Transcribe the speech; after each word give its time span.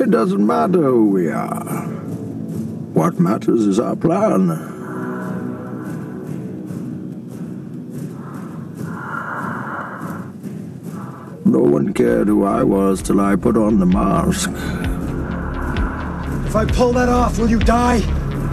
It 0.00 0.10
doesn't 0.10 0.46
matter 0.46 0.80
who 0.82 1.10
we 1.10 1.28
are. 1.30 1.84
What 2.94 3.20
matters 3.20 3.66
is 3.66 3.78
our 3.78 3.94
plan. 3.94 4.48
No 11.44 11.60
one 11.60 11.92
cared 11.92 12.28
who 12.28 12.44
I 12.44 12.62
was 12.62 13.02
till 13.02 13.20
I 13.20 13.36
put 13.36 13.56
on 13.56 13.78
the 13.78 13.86
mask. 13.86 14.50
If 16.46 16.56
I 16.56 16.64
pull 16.64 16.92
that 16.94 17.08
off, 17.08 17.38
will 17.38 17.50
you 17.50 17.58
die? 17.58 18.00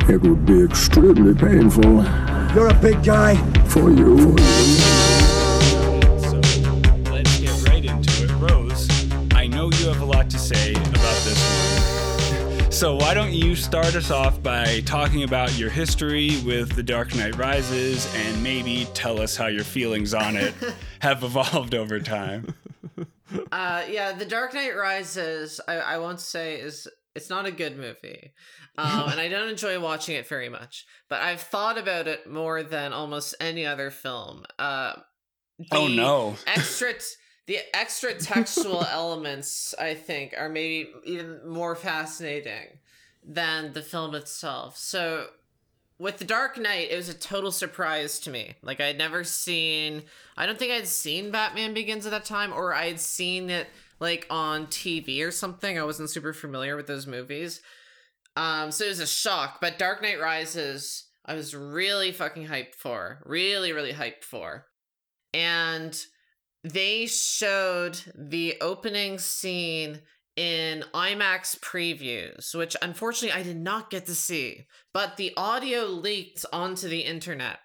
It 0.09 0.21
would 0.21 0.45
be 0.45 0.63
extremely 0.63 1.33
painful 1.33 2.03
You're 2.55 2.69
a 2.69 2.79
big 2.81 3.03
guy. 3.03 3.35
for 3.65 3.89
you. 3.91 4.37
So 4.37 4.86
So 12.77 12.95
why 12.95 13.15
don't 13.15 13.33
you 13.33 13.55
start 13.55 13.95
us 13.95 14.11
off 14.11 14.43
by 14.43 14.81
talking 14.81 15.23
about 15.23 15.57
your 15.57 15.71
history 15.71 16.39
with 16.45 16.75
The 16.75 16.83
Dark 16.83 17.15
Knight 17.15 17.35
Rises 17.35 18.07
and 18.15 18.43
maybe 18.43 18.87
tell 18.93 19.19
us 19.19 19.35
how 19.35 19.47
your 19.47 19.63
feelings 19.63 20.13
on 20.13 20.35
it 20.37 20.53
have 20.99 21.23
evolved 21.23 21.73
over 21.73 21.99
time. 21.99 22.53
Uh, 23.51 23.83
yeah, 23.89 24.11
The 24.13 24.25
Dark 24.27 24.53
Knight 24.53 24.77
Rises. 24.77 25.59
I, 25.67 25.77
I 25.77 25.97
won't 25.97 26.19
say 26.19 26.57
is 26.59 26.87
it's 27.15 27.31
not 27.31 27.47
a 27.47 27.51
good 27.51 27.77
movie, 27.77 28.33
um, 28.77 29.09
and 29.09 29.19
I 29.19 29.27
don't 29.27 29.49
enjoy 29.49 29.79
watching 29.79 30.15
it 30.15 30.27
very 30.27 30.49
much. 30.49 30.85
But 31.09 31.21
I've 31.23 31.41
thought 31.41 31.79
about 31.79 32.07
it 32.07 32.29
more 32.29 32.61
than 32.61 32.93
almost 32.93 33.33
any 33.39 33.65
other 33.65 33.89
film. 33.89 34.43
Uh, 34.59 34.93
Oh 35.71 35.87
no. 35.87 36.35
extra 36.45 36.93
t- 36.93 36.99
the 37.47 37.59
extra 37.73 38.13
textual 38.13 38.83
elements 38.91 39.73
I 39.79 39.95
think 39.95 40.35
are 40.37 40.49
maybe 40.49 40.91
even 41.05 41.39
more 41.47 41.75
fascinating 41.75 42.79
than 43.23 43.73
the 43.73 43.81
film 43.81 44.15
itself. 44.15 44.77
So 44.77 45.27
with 45.97 46.17
The 46.17 46.25
Dark 46.25 46.57
Knight, 46.59 46.91
it 46.91 46.95
was 46.95 47.09
a 47.09 47.13
total 47.13 47.51
surprise 47.51 48.19
to 48.19 48.29
me. 48.29 48.55
Like 48.61 48.79
I'd 48.79 48.97
never 48.97 49.23
seen 49.23 50.03
I 50.35 50.45
don't 50.45 50.59
think 50.59 50.71
I'd 50.71 50.87
seen 50.87 51.31
Batman 51.31 51.73
Begins 51.73 52.05
at 52.05 52.11
that 52.11 52.25
time 52.25 52.53
or 52.53 52.73
I'd 52.73 52.99
seen 52.99 53.49
it 53.49 53.67
like 53.99 54.27
on 54.29 54.67
TV 54.67 55.25
or 55.25 55.31
something. 55.31 55.79
I 55.79 55.83
wasn't 55.83 56.11
super 56.11 56.33
familiar 56.33 56.75
with 56.75 56.87
those 56.87 57.07
movies. 57.07 57.61
Um 58.35 58.71
so 58.71 58.85
it 58.85 58.89
was 58.89 58.99
a 58.99 59.07
shock, 59.07 59.59
but 59.61 59.79
Dark 59.79 60.01
Knight 60.01 60.19
Rises 60.19 61.05
I 61.25 61.33
was 61.33 61.55
really 61.55 62.11
fucking 62.11 62.47
hyped 62.47 62.75
for. 62.75 63.23
Really 63.25 63.71
really 63.71 63.93
hyped 63.93 64.23
for 64.23 64.65
and 65.33 66.05
they 66.71 67.05
showed 67.07 67.99
the 68.15 68.57
opening 68.61 69.19
scene 69.19 70.01
in 70.35 70.83
IMAX 70.93 71.59
previews, 71.59 72.53
which 72.53 72.75
unfortunately 72.81 73.39
I 73.39 73.43
did 73.43 73.57
not 73.57 73.89
get 73.89 74.05
to 74.05 74.15
see, 74.15 74.67
but 74.93 75.17
the 75.17 75.33
audio 75.35 75.85
leaked 75.85 76.45
onto 76.53 76.87
the 76.87 77.01
internet. 77.01 77.59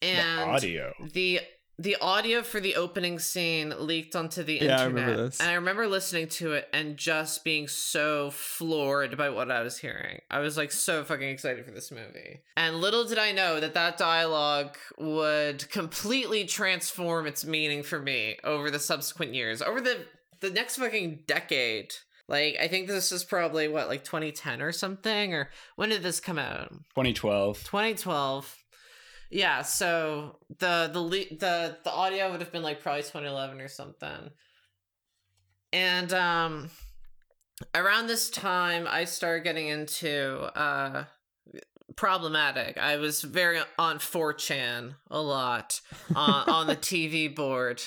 And 0.00 0.50
audio. 0.50 0.92
the 1.12 1.40
the 1.80 1.96
audio 2.00 2.42
for 2.42 2.58
the 2.58 2.74
opening 2.74 3.18
scene 3.20 3.72
leaked 3.78 4.16
onto 4.16 4.42
the 4.42 4.54
Yeah, 4.54 4.80
I 4.80 4.84
internet. 4.86 4.86
remember 5.06 5.26
this. 5.26 5.40
And 5.40 5.48
I 5.48 5.54
remember 5.54 5.86
listening 5.86 6.26
to 6.28 6.54
it 6.54 6.68
and 6.72 6.96
just 6.96 7.44
being 7.44 7.68
so 7.68 8.30
floored 8.32 9.16
by 9.16 9.30
what 9.30 9.50
I 9.50 9.62
was 9.62 9.78
hearing. 9.78 10.20
I 10.30 10.40
was 10.40 10.56
like 10.56 10.72
so 10.72 11.04
fucking 11.04 11.28
excited 11.28 11.64
for 11.64 11.70
this 11.70 11.92
movie. 11.92 12.40
And 12.56 12.80
little 12.80 13.04
did 13.04 13.18
I 13.18 13.30
know 13.30 13.60
that 13.60 13.74
that 13.74 13.96
dialogue 13.96 14.76
would 14.98 15.70
completely 15.70 16.44
transform 16.46 17.26
its 17.26 17.44
meaning 17.44 17.82
for 17.84 18.00
me 18.00 18.38
over 18.42 18.70
the 18.70 18.80
subsequent 18.80 19.34
years, 19.34 19.62
over 19.62 19.80
the 19.80 20.04
the 20.40 20.50
next 20.50 20.76
fucking 20.76 21.20
decade. 21.26 21.94
Like 22.28 22.56
I 22.60 22.66
think 22.68 22.88
this 22.88 23.12
is 23.12 23.24
probably 23.24 23.68
what 23.68 23.88
like 23.88 24.04
2010 24.04 24.60
or 24.62 24.72
something 24.72 25.32
or 25.32 25.50
when 25.76 25.88
did 25.90 26.02
this 26.02 26.20
come 26.20 26.38
out? 26.38 26.70
2012. 26.94 27.62
2012 27.64 28.56
yeah 29.30 29.62
so 29.62 30.36
the 30.58 30.90
the 30.92 31.36
the 31.38 31.76
the 31.84 31.92
audio 31.92 32.30
would 32.30 32.40
have 32.40 32.52
been 32.52 32.62
like 32.62 32.82
probably 32.82 33.02
2011 33.02 33.60
or 33.60 33.68
something. 33.68 34.30
And 35.72 36.12
um 36.12 36.70
around 37.74 38.06
this 38.06 38.30
time 38.30 38.86
i 38.88 39.04
started 39.04 39.42
getting 39.44 39.68
into 39.68 40.40
uh 40.56 41.04
problematic. 41.96 42.78
I 42.78 42.96
was 42.96 43.22
very 43.22 43.60
on 43.76 43.98
4chan 43.98 44.94
a 45.10 45.20
lot 45.20 45.80
on, 46.14 46.48
on 46.48 46.66
the 46.68 46.76
tv 46.76 47.34
board. 47.34 47.82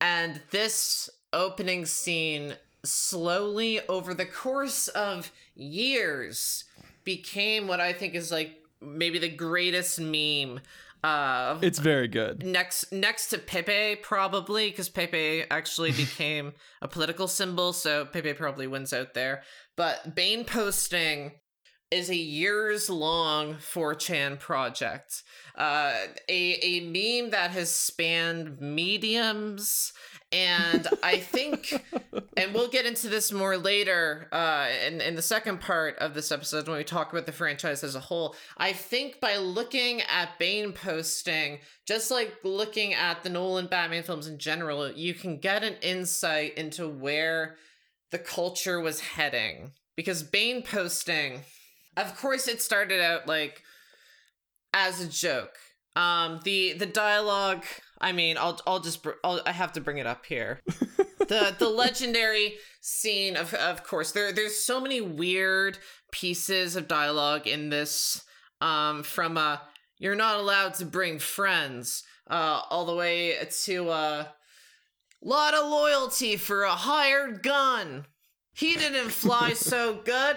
And 0.00 0.40
this 0.50 1.10
opening 1.32 1.84
scene 1.84 2.54
slowly 2.84 3.80
over 3.88 4.14
the 4.14 4.24
course 4.24 4.88
of 4.88 5.30
years 5.54 6.64
became 7.04 7.66
what 7.66 7.80
i 7.80 7.92
think 7.92 8.14
is 8.14 8.30
like 8.30 8.54
maybe 8.80 9.18
the 9.18 9.28
greatest 9.28 10.00
meme 10.00 10.60
uh 11.04 11.58
It's 11.62 11.78
very 11.78 12.08
good. 12.08 12.44
next 12.44 12.92
next 12.92 13.28
to 13.28 13.38
Pepe 13.38 13.96
probably 14.02 14.70
because 14.70 14.88
Pepe 14.88 15.44
actually 15.50 15.92
became 16.04 16.52
a 16.82 16.88
political 16.88 17.28
symbol, 17.28 17.72
so 17.72 18.04
Pepe 18.04 18.32
probably 18.34 18.66
wins 18.66 18.92
out 18.92 19.14
there. 19.14 19.42
But 19.76 20.14
Bane 20.16 20.44
posting 20.44 21.32
is 21.90 22.10
a 22.10 22.16
years 22.16 22.90
long 22.90 23.54
4chan 23.54 24.38
project. 24.40 25.22
Uh, 25.56 25.94
a 26.28 26.58
a 26.62 26.80
meme 26.80 27.30
that 27.30 27.52
has 27.52 27.70
spanned 27.70 28.60
mediums 28.60 29.92
and 30.30 30.86
I 31.02 31.18
think 31.18 31.72
and 32.36 32.52
we'll 32.52 32.68
get 32.68 32.84
into 32.84 33.08
this 33.08 33.32
more 33.32 33.56
later 33.56 34.28
uh 34.30 34.68
in, 34.86 35.00
in 35.00 35.14
the 35.14 35.22
second 35.22 35.60
part 35.60 35.96
of 35.98 36.12
this 36.12 36.30
episode 36.30 36.68
when 36.68 36.76
we 36.76 36.84
talk 36.84 37.10
about 37.12 37.24
the 37.26 37.32
franchise 37.32 37.82
as 37.82 37.94
a 37.94 38.00
whole. 38.00 38.36
I 38.58 38.72
think 38.72 39.20
by 39.20 39.36
looking 39.36 40.02
at 40.02 40.38
Bane 40.38 40.72
posting, 40.72 41.60
just 41.86 42.10
like 42.10 42.34
looking 42.44 42.92
at 42.92 43.22
the 43.22 43.30
Nolan 43.30 43.68
Batman 43.68 44.02
films 44.02 44.26
in 44.26 44.38
general, 44.38 44.90
you 44.92 45.14
can 45.14 45.38
get 45.38 45.64
an 45.64 45.76
insight 45.80 46.58
into 46.58 46.86
where 46.88 47.56
the 48.10 48.18
culture 48.18 48.80
was 48.80 49.00
heading. 49.00 49.72
Because 49.96 50.22
Bane 50.22 50.62
posting, 50.62 51.40
of 51.96 52.16
course 52.18 52.48
it 52.48 52.60
started 52.60 53.00
out 53.00 53.26
like 53.26 53.62
as 54.74 55.00
a 55.00 55.08
joke. 55.08 55.56
Um 55.96 56.40
the 56.44 56.74
the 56.74 56.86
dialogue, 56.86 57.64
I 58.00 58.12
mean, 58.12 58.36
I'll 58.38 58.60
I'll 58.66 58.80
just 58.80 59.02
br- 59.02 59.18
I'll, 59.24 59.40
I 59.44 59.52
have 59.52 59.72
to 59.72 59.80
bring 59.80 59.98
it 59.98 60.06
up 60.06 60.26
here. 60.26 60.62
the 61.28 61.54
the 61.58 61.68
legendary 61.68 62.56
scene 62.80 63.36
of 63.36 63.54
of 63.54 63.84
course 63.84 64.12
there 64.12 64.32
there's 64.32 64.56
so 64.56 64.80
many 64.80 65.00
weird 65.00 65.78
pieces 66.10 66.74
of 66.74 66.88
dialogue 66.88 67.46
in 67.46 67.68
this 67.68 68.24
um 68.60 69.02
from 69.02 69.36
uh 69.36 69.58
you're 69.98 70.14
not 70.14 70.38
allowed 70.40 70.74
to 70.74 70.84
bring 70.84 71.18
friends 71.18 72.02
uh 72.28 72.62
all 72.70 72.86
the 72.86 72.94
way 72.94 73.36
to 73.64 73.90
uh 73.90 74.24
lot 75.22 75.54
of 75.54 75.70
loyalty 75.70 76.36
for 76.36 76.62
a 76.62 76.70
hired 76.70 77.42
gun 77.42 78.06
he 78.52 78.74
didn't 78.74 79.10
fly 79.10 79.52
so 79.54 80.00
good 80.04 80.36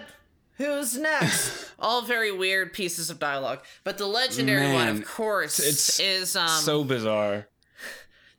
who's 0.57 0.97
next 0.97 1.71
all 1.79 2.01
very 2.01 2.31
weird 2.31 2.73
pieces 2.73 3.09
of 3.09 3.17
dialogue 3.19 3.59
but 3.83 3.97
the 3.97 4.05
legendary 4.05 4.73
one 4.73 4.87
of 4.89 5.05
course 5.05 5.59
it's 5.59 5.99
is 5.99 6.35
um 6.35 6.49
so 6.49 6.83
bizarre. 6.83 7.47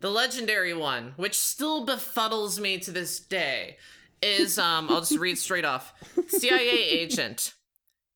The 0.03 0.11
legendary 0.11 0.75
one, 0.75 1.15
which 1.17 1.39
still 1.39 1.87
befuddles 1.87 2.61
me 2.61 2.79
to 2.81 2.91
this 2.91 3.19
day, 3.21 3.79
is 4.21 4.59
um 4.59 4.89
I'll 4.91 5.01
just 5.01 5.19
read 5.19 5.39
straight 5.39 5.65
off. 5.65 5.95
CIA 6.29 6.69
agent. 6.69 7.55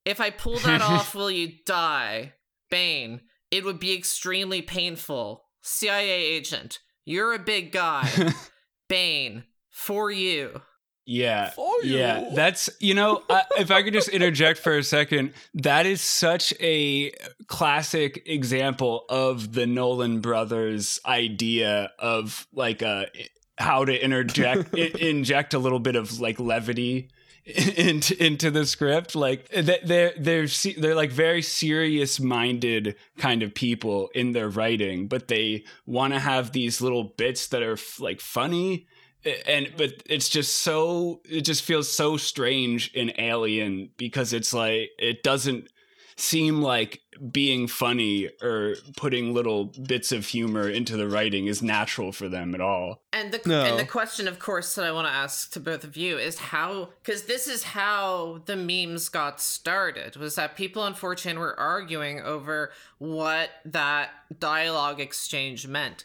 If 0.04 0.20
I 0.20 0.30
pull 0.30 0.58
that 0.58 0.82
off, 0.82 1.14
will 1.14 1.30
you 1.30 1.52
die? 1.64 2.34
Bane. 2.70 3.22
It 3.50 3.64
would 3.64 3.80
be 3.80 3.94
extremely 3.96 4.60
painful. 4.60 5.44
CIA 5.62 6.10
agent. 6.10 6.80
You're 7.04 7.32
a 7.32 7.38
big 7.38 7.72
guy. 7.72 8.08
Bane. 8.88 9.44
For 9.70 10.10
you. 10.10 10.62
Yeah. 11.06 11.52
Yeah. 11.84 12.30
That's, 12.34 12.68
you 12.80 12.94
know, 12.94 13.22
uh, 13.30 13.42
if 13.58 13.70
I 13.70 13.82
could 13.84 13.92
just 13.92 14.08
interject 14.08 14.58
for 14.58 14.76
a 14.76 14.82
second, 14.82 15.32
that 15.54 15.86
is 15.86 16.00
such 16.00 16.52
a 16.60 17.12
classic 17.46 18.22
example 18.26 19.04
of 19.08 19.52
the 19.52 19.66
Nolan 19.66 20.20
brothers 20.20 20.98
idea 21.06 21.92
of 21.98 22.46
like 22.52 22.82
uh 22.82 23.06
how 23.58 23.84
to 23.84 23.96
interject 24.04 24.70
i- 24.76 24.90
inject 24.98 25.54
a 25.54 25.58
little 25.58 25.78
bit 25.78 25.94
of 25.96 26.20
like 26.20 26.38
levity 26.40 27.08
into 27.76 28.20
into 28.22 28.50
the 28.50 28.66
script 28.66 29.14
like 29.14 29.48
they- 29.50 29.78
they're 29.84 30.12
they're 30.18 30.46
they're 30.76 30.94
like 30.96 31.12
very 31.12 31.40
serious 31.40 32.18
minded 32.18 32.96
kind 33.18 33.42
of 33.44 33.54
people 33.54 34.08
in 34.14 34.32
their 34.32 34.48
writing 34.48 35.06
but 35.06 35.28
they 35.28 35.62
want 35.86 36.12
to 36.12 36.18
have 36.18 36.50
these 36.52 36.80
little 36.80 37.04
bits 37.04 37.46
that 37.46 37.62
are 37.62 37.78
like 38.00 38.20
funny 38.20 38.86
and 39.46 39.72
but 39.76 40.02
it's 40.06 40.28
just 40.28 40.60
so 40.60 41.20
it 41.24 41.42
just 41.42 41.62
feels 41.62 41.90
so 41.90 42.16
strange 42.16 42.90
and 42.94 43.12
alien 43.18 43.90
because 43.96 44.32
it's 44.32 44.52
like 44.54 44.90
it 44.98 45.22
doesn't 45.22 45.68
seem 46.18 46.62
like 46.62 47.00
being 47.30 47.66
funny 47.66 48.28
or 48.42 48.74
putting 48.96 49.34
little 49.34 49.66
bits 49.86 50.12
of 50.12 50.24
humor 50.26 50.68
into 50.68 50.96
the 50.96 51.08
writing 51.08 51.46
is 51.46 51.62
natural 51.62 52.10
for 52.10 52.28
them 52.28 52.54
at 52.54 52.60
all. 52.60 53.02
And 53.12 53.32
the 53.32 53.40
No. 53.46 53.64
and 53.64 53.78
the 53.78 53.84
question, 53.84 54.26
of 54.26 54.38
course, 54.38 54.74
that 54.74 54.84
I 54.86 54.92
want 54.92 55.06
to 55.08 55.12
ask 55.12 55.52
to 55.52 55.60
both 55.60 55.84
of 55.84 55.96
you 55.96 56.16
is 56.18 56.38
how, 56.38 56.90
because 57.02 57.24
this 57.24 57.46
is 57.46 57.62
how 57.64 58.42
the 58.46 58.56
memes 58.56 59.10
got 59.10 59.40
started. 59.42 60.16
Was 60.16 60.36
that 60.36 60.56
people 60.56 60.82
on 60.82 60.94
4chan 60.94 61.36
were 61.36 61.58
arguing 61.58 62.20
over 62.20 62.72
what 62.98 63.50
that 63.66 64.10
dialogue 64.38 65.00
exchange 65.00 65.66
meant? 65.66 66.04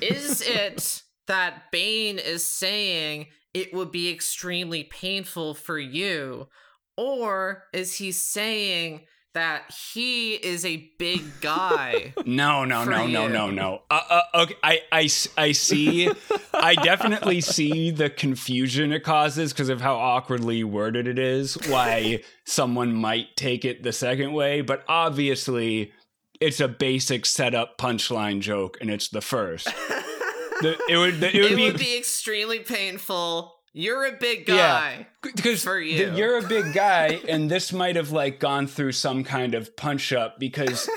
Is 0.00 0.40
it 0.46 1.02
that 1.26 1.70
Bane 1.70 2.18
is 2.18 2.46
saying 2.46 3.26
it 3.54 3.72
would 3.72 3.92
be 3.92 4.10
extremely 4.10 4.84
painful 4.84 5.54
for 5.54 5.78
you, 5.78 6.48
or 6.96 7.64
is 7.72 7.96
he 7.96 8.12
saying? 8.12 9.02
That 9.34 9.74
he 9.94 10.34
is 10.34 10.66
a 10.66 10.90
big 10.98 11.22
guy. 11.40 12.12
No, 12.26 12.66
no, 12.66 12.84
For 12.84 12.90
no, 12.90 13.06
no, 13.06 13.28
no, 13.28 13.50
no. 13.50 13.80
Uh, 13.90 14.00
uh, 14.10 14.42
okay, 14.42 14.54
I, 14.62 14.80
I, 14.92 15.08
I 15.38 15.52
see. 15.52 16.10
I 16.52 16.74
definitely 16.74 17.40
see 17.40 17.90
the 17.90 18.10
confusion 18.10 18.92
it 18.92 19.04
causes 19.04 19.54
because 19.54 19.70
of 19.70 19.80
how 19.80 19.96
awkwardly 19.96 20.64
worded 20.64 21.08
it 21.08 21.18
is. 21.18 21.54
Why 21.66 22.22
someone 22.44 22.92
might 22.92 23.34
take 23.36 23.64
it 23.64 23.82
the 23.82 23.92
second 23.92 24.34
way, 24.34 24.60
but 24.60 24.84
obviously, 24.86 25.92
it's 26.38 26.60
a 26.60 26.68
basic 26.68 27.24
setup 27.24 27.78
punchline 27.78 28.40
joke, 28.40 28.76
and 28.82 28.90
it's 28.90 29.08
the 29.08 29.22
first. 29.22 29.66
The- 30.60 30.78
it 30.88 30.96
would, 30.96 31.22
it 31.22 31.34
would 31.42 31.52
it 31.52 31.56
be 31.56 31.64
would 31.70 31.78
be 31.78 31.96
extremely 31.96 32.58
painful. 32.60 33.54
You're 33.74 34.04
a 34.04 34.12
big 34.12 34.46
Yeah. 34.48 34.56
guy. 34.56 35.06
because 35.22 35.64
for 35.64 35.78
you. 35.80 36.12
you're 36.14 36.36
a 36.38 36.42
big 36.42 36.74
guy, 36.74 37.20
and 37.28 37.50
this 37.50 37.72
might 37.72 37.96
have 37.96 38.10
like 38.10 38.38
gone 38.38 38.66
through 38.66 38.92
some 38.92 39.24
kind 39.24 39.54
of 39.54 39.74
punch 39.76 40.12
up 40.12 40.38
because. 40.38 40.88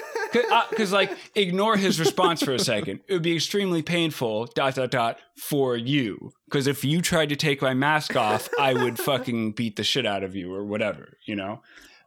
Because, 0.70 0.92
like, 0.92 1.18
ignore 1.36 1.78
his 1.78 1.98
response 1.98 2.44
for 2.44 2.52
a 2.54 2.60
second. 2.60 3.00
It 3.08 3.14
would 3.14 3.22
be 3.22 3.36
extremely 3.38 3.82
painful, 3.82 4.48
dot, 4.48 4.76
dot, 4.76 4.92
dot, 4.92 5.18
for 5.38 5.78
you. 5.78 6.34
Because 6.44 6.68
if 6.68 6.84
you 6.84 7.02
tried 7.02 7.30
to 7.30 7.38
take 7.38 7.62
my 7.62 7.74
mask 7.74 8.18
off, 8.18 8.50
I 8.60 8.74
would 8.74 9.00
fucking 9.00 9.54
beat 9.54 9.78
the 9.78 9.86
shit 9.86 10.06
out 10.06 10.24
of 10.24 10.36
you 10.36 10.54
or 10.54 10.66
whatever, 10.66 11.16
you 11.24 11.38
know? 11.38 11.62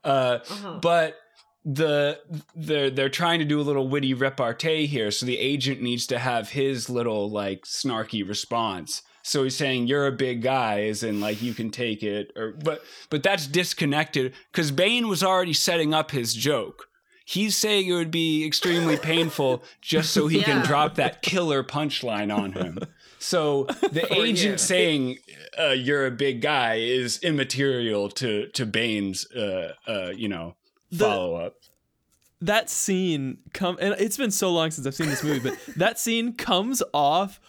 Uh, 0.05 0.41
Uh-huh. 0.51 0.79
but 0.83 1.17
the 1.65 2.21
they're 2.55 2.91
they're 2.91 3.09
trying 3.09 3.39
to 3.41 3.45
do 3.45 3.61
a 3.61 3.63
little 3.63 3.89
witty 3.89 4.15
repartee 4.15 4.87
here 4.87 5.11
so 5.11 5.27
the 5.27 5.39
agent 5.39 5.83
needs 5.83 6.07
to 6.07 6.19
have 6.19 6.51
his 6.51 6.89
little 6.89 7.31
like 7.31 7.63
snarky 7.63 8.27
response. 8.27 9.03
So 9.23 9.45
he's 9.45 9.57
saying 9.57 9.87
you're 9.89 10.07
a 10.07 10.13
big 10.13 10.41
guy 10.41 10.85
as 10.85 11.03
in 11.03 11.21
like 11.21 11.43
you 11.43 11.53
can 11.53 11.71
take 11.71 12.03
it 12.03 12.33
or 12.37 12.53
but 12.53 12.83
but 13.11 13.23
that's 13.23 13.47
disconnected 13.47 14.33
because 14.51 14.71
bane 14.71 15.09
was 15.09 15.23
already 15.23 15.53
setting 15.53 15.93
up 15.93 16.13
his 16.13 16.33
joke. 16.35 16.87
He's 17.27 17.55
saying 17.55 17.87
it 17.87 17.93
would 17.93 18.11
be 18.11 18.47
extremely 18.47 18.97
painful 18.97 19.63
just 19.83 20.15
so 20.15 20.29
he 20.29 20.43
can 20.43 20.65
drop 20.65 20.95
that 20.95 21.21
killer 21.21 21.63
punchline 21.63 22.35
on 22.35 22.53
him. 22.53 22.79
So 23.19 23.65
the 23.65 24.11
agent 24.15 24.53
you. 24.53 24.59
saying 24.59 25.19
uh, 25.59 25.73
you're 25.73 26.07
a 26.07 26.11
big 26.11 26.41
guy 26.41 26.77
is 26.77 27.23
immaterial 27.23 28.09
to 28.13 28.47
to 28.49 28.65
bane's 28.65 29.31
uh 29.33 29.75
uh 29.87 30.13
you 30.17 30.29
know 30.29 30.55
follow 30.97 31.35
up 31.35 31.55
that 32.41 32.71
scene 32.71 33.39
come 33.53 33.77
and 33.81 33.95
it's 33.99 34.17
been 34.17 34.31
so 34.31 34.53
long 34.53 34.71
since 34.71 34.87
I've 34.87 34.95
seen 34.95 35.09
this 35.09 35.25
movie, 35.25 35.41
but 35.41 35.59
that 35.77 35.99
scene 35.99 36.35
comes 36.35 36.83
off 36.95 37.41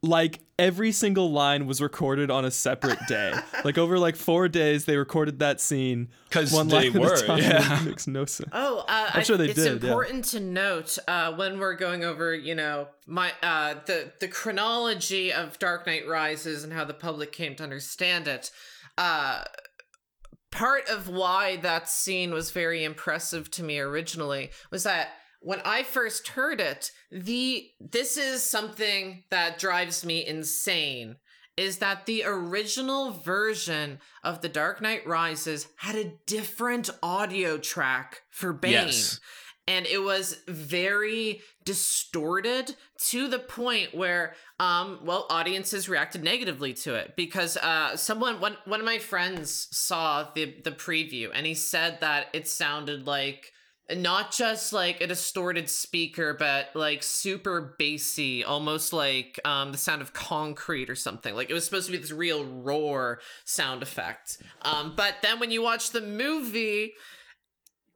like 0.00 0.38
every 0.60 0.92
single 0.92 1.30
line 1.32 1.66
was 1.66 1.82
recorded 1.82 2.30
on 2.30 2.44
a 2.44 2.50
separate 2.50 2.98
day. 3.08 3.34
like 3.64 3.76
over 3.76 3.98
like 3.98 4.14
four 4.16 4.48
days, 4.48 4.84
they 4.84 4.96
recorded 4.96 5.40
that 5.40 5.60
scene 5.60 6.08
'Cause 6.30 6.52
one 6.52 6.68
they 6.68 6.88
line 6.90 6.96
at 6.96 7.02
were, 7.02 7.14
a 7.14 7.26
time. 7.26 7.38
yeah. 7.38 7.82
It 7.82 7.84
makes 7.88 8.06
no 8.06 8.24
sense. 8.24 8.48
Oh, 8.52 8.84
uh, 8.88 9.10
I'm 9.14 9.24
sure 9.24 9.36
they 9.36 9.50
it's 9.50 9.54
did, 9.62 9.82
yeah. 9.82 9.90
important 9.90 10.24
to 10.26 10.40
note 10.40 10.96
uh, 11.08 11.32
when 11.34 11.58
we're 11.58 11.74
going 11.74 12.04
over, 12.04 12.34
you 12.34 12.54
know, 12.54 12.88
my 13.06 13.32
uh, 13.42 13.74
the 13.86 14.12
the 14.20 14.28
chronology 14.28 15.32
of 15.32 15.58
Dark 15.58 15.86
Knight 15.86 16.08
Rises 16.08 16.64
and 16.64 16.72
how 16.72 16.84
the 16.84 16.94
public 16.94 17.32
came 17.32 17.54
to 17.56 17.62
understand 17.64 18.28
it. 18.28 18.50
Part 20.50 20.88
of 20.88 21.08
why 21.08 21.56
that 21.56 21.88
scene 21.88 22.32
was 22.32 22.50
very 22.50 22.84
impressive 22.84 23.50
to 23.52 23.62
me 23.62 23.78
originally 23.78 24.50
was 24.70 24.82
that 24.84 25.10
when 25.40 25.60
I 25.64 25.82
first 25.82 26.28
heard 26.28 26.60
it, 26.60 26.90
the 27.12 27.70
this 27.80 28.16
is 28.16 28.42
something 28.42 29.24
that 29.30 29.58
drives 29.58 30.04
me 30.04 30.26
insane 30.26 31.16
is 31.56 31.78
that 31.78 32.06
the 32.06 32.22
original 32.24 33.10
version 33.10 33.98
of 34.22 34.40
The 34.40 34.48
Dark 34.48 34.80
Knight 34.80 35.04
Rises 35.06 35.66
had 35.76 35.96
a 35.96 36.12
different 36.26 36.88
audio 37.02 37.58
track 37.58 38.22
for 38.30 38.52
Bane. 38.52 38.72
Yes. 38.72 39.20
And 39.68 39.86
it 39.86 40.02
was 40.02 40.40
very 40.48 41.42
distorted 41.64 42.74
to 42.96 43.28
the 43.28 43.38
point 43.38 43.94
where 43.94 44.34
um 44.58 45.00
well 45.04 45.26
audiences 45.28 45.86
reacted 45.86 46.24
negatively 46.24 46.72
to 46.72 46.94
it 46.94 47.14
because 47.14 47.58
uh 47.58 47.94
someone 47.94 48.40
one 48.40 48.56
one 48.64 48.80
of 48.80 48.86
my 48.86 48.96
friends 48.96 49.68
saw 49.70 50.26
the 50.34 50.56
the 50.64 50.70
preview 50.70 51.28
and 51.34 51.46
he 51.46 51.52
said 51.52 51.98
that 52.00 52.28
it 52.32 52.48
sounded 52.48 53.06
like 53.06 53.52
not 53.94 54.32
just 54.32 54.72
like 54.72 55.02
a 55.02 55.06
distorted 55.06 55.68
speaker 55.68 56.32
but 56.32 56.70
like 56.74 57.02
super 57.02 57.74
bassy 57.78 58.42
almost 58.42 58.94
like 58.94 59.38
um 59.44 59.70
the 59.70 59.76
sound 59.78 60.00
of 60.00 60.14
concrete 60.14 60.88
or 60.88 60.96
something. 60.96 61.34
Like 61.34 61.50
it 61.50 61.54
was 61.54 61.66
supposed 61.66 61.86
to 61.86 61.92
be 61.92 61.98
this 61.98 62.12
real 62.12 62.46
roar 62.46 63.20
sound 63.44 63.82
effect. 63.82 64.38
Um 64.62 64.94
but 64.96 65.16
then 65.20 65.38
when 65.38 65.50
you 65.50 65.60
watch 65.60 65.90
the 65.90 66.00
movie 66.00 66.94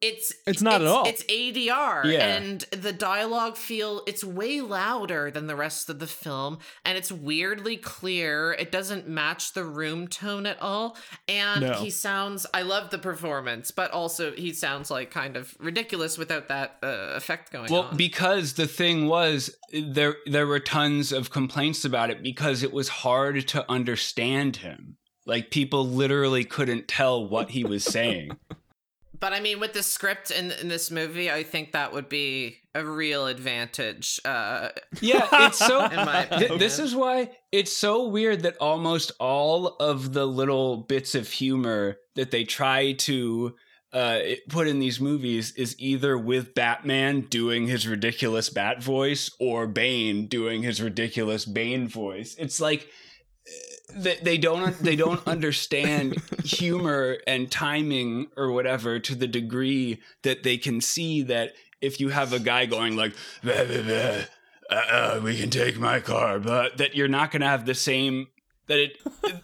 it's 0.02 0.32
It's 0.46 0.60
not 0.60 0.82
at 0.82 0.86
all. 0.88 1.06
it's 1.08 1.22
ADR 1.24 2.04
Yeah. 2.04 2.36
and 2.36 2.60
the 2.72 2.92
dialogue 2.92 3.56
feel 3.56 4.02
it's 4.06 4.22
way 4.24 4.60
louder 4.60 5.30
than 5.30 5.46
the 5.46 5.56
rest 5.56 5.88
of 5.88 5.98
the 6.00 6.06
film 6.06 6.58
and 6.84 6.98
it's 6.98 7.10
weirdly 7.12 7.76
clear 7.76 8.52
it 8.58 8.70
doesn't 8.72 9.08
match 9.08 9.52
the 9.54 9.64
room 9.64 10.08
tone 10.08 10.44
at 10.44 10.60
all 10.60 10.96
and 11.28 11.60
No. 11.62 11.72
he 11.74 11.88
sounds 11.88 12.44
I 12.52 12.62
love 12.62 12.90
the 12.90 12.98
performance 12.98 13.70
but 13.70 13.90
also 13.92 14.32
he 14.32 14.52
sounds 14.52 14.90
like 14.90 15.10
kind 15.10 15.36
of 15.36 15.54
ridiculous 15.58 16.18
without 16.18 16.48
that 16.48 16.78
uh, 16.82 17.12
effect 17.14 17.52
going 17.52 17.66
on. 17.66 17.70
Well, 17.72 17.82
on 17.84 17.96
because 17.96 18.54
the 18.54 18.66
thing 18.66 19.06
was 19.06 19.56
there 19.72 20.16
there 20.26 20.46
were 20.46 20.60
tons 20.60 21.12
of 21.12 21.30
complaints 21.30 21.84
about 21.84 22.10
it 22.10 22.22
because 22.22 22.62
it 22.62 22.72
was 22.72 22.88
hard 22.88 23.46
to 23.48 23.64
understand 23.70 24.56
him. 24.56 24.96
Like 25.24 25.50
people 25.52 25.86
literally 25.86 26.44
couldn't 26.44 26.88
tell 26.88 27.24
what 27.28 27.50
he 27.50 27.62
was 27.62 27.84
saying. 27.84 28.36
but 29.22 29.32
I 29.32 29.40
mean 29.40 29.60
with 29.60 29.72
the 29.72 29.82
script 29.82 30.30
in, 30.30 30.50
in 30.50 30.68
this 30.68 30.90
movie 30.90 31.30
I 31.30 31.44
think 31.44 31.72
that 31.72 31.92
would 31.92 32.10
be 32.10 32.58
a 32.74 32.84
real 32.84 33.26
advantage 33.28 34.20
uh 34.24 34.70
Yeah, 35.00 35.26
it's 35.32 35.58
so 35.58 35.84
in 35.86 35.96
my 35.96 36.24
Th- 36.38 36.58
this 36.58 36.78
is 36.78 36.94
why 36.94 37.30
it's 37.52 37.74
so 37.74 38.08
weird 38.08 38.42
that 38.42 38.56
almost 38.58 39.12
all 39.18 39.68
of 39.78 40.12
the 40.12 40.26
little 40.26 40.78
bits 40.78 41.14
of 41.14 41.28
humor 41.28 41.96
that 42.16 42.32
they 42.32 42.44
try 42.44 42.92
to 42.92 43.54
uh, 43.92 44.20
put 44.48 44.66
in 44.66 44.78
these 44.78 45.00
movies 45.00 45.52
is 45.52 45.76
either 45.78 46.16
with 46.16 46.54
Batman 46.54 47.20
doing 47.22 47.66
his 47.66 47.86
ridiculous 47.86 48.48
Bat 48.48 48.82
voice 48.82 49.30
or 49.38 49.66
Bane 49.66 50.28
doing 50.28 50.62
his 50.62 50.80
ridiculous 50.80 51.44
Bane 51.44 51.88
voice. 51.88 52.34
It's 52.38 52.58
like 52.58 52.88
they, 53.94 54.16
they 54.22 54.38
don't 54.38 54.78
they 54.78 54.96
don't 54.96 55.26
understand 55.26 56.16
humor 56.44 57.18
and 57.26 57.50
timing 57.50 58.28
or 58.36 58.50
whatever 58.50 58.98
to 58.98 59.14
the 59.14 59.26
degree 59.26 60.00
that 60.22 60.42
they 60.42 60.56
can 60.56 60.80
see 60.80 61.22
that 61.22 61.52
if 61.80 62.00
you 62.00 62.10
have 62.10 62.32
a 62.32 62.38
guy 62.38 62.66
going 62.66 62.96
like 62.96 63.14
"Blah, 63.42 63.64
blah, 63.64 63.82
blah, 63.82 64.24
uh, 64.70 64.74
uh, 64.74 65.20
we 65.22 65.36
can 65.38 65.50
take 65.50 65.78
my 65.78 66.00
car, 66.00 66.38
but 66.38 66.78
that 66.78 66.94
you're 66.94 67.08
not 67.08 67.30
going 67.30 67.42
to 67.42 67.48
have 67.48 67.66
the 67.66 67.74
same 67.74 68.28
that 68.66 68.78
it 68.78 68.98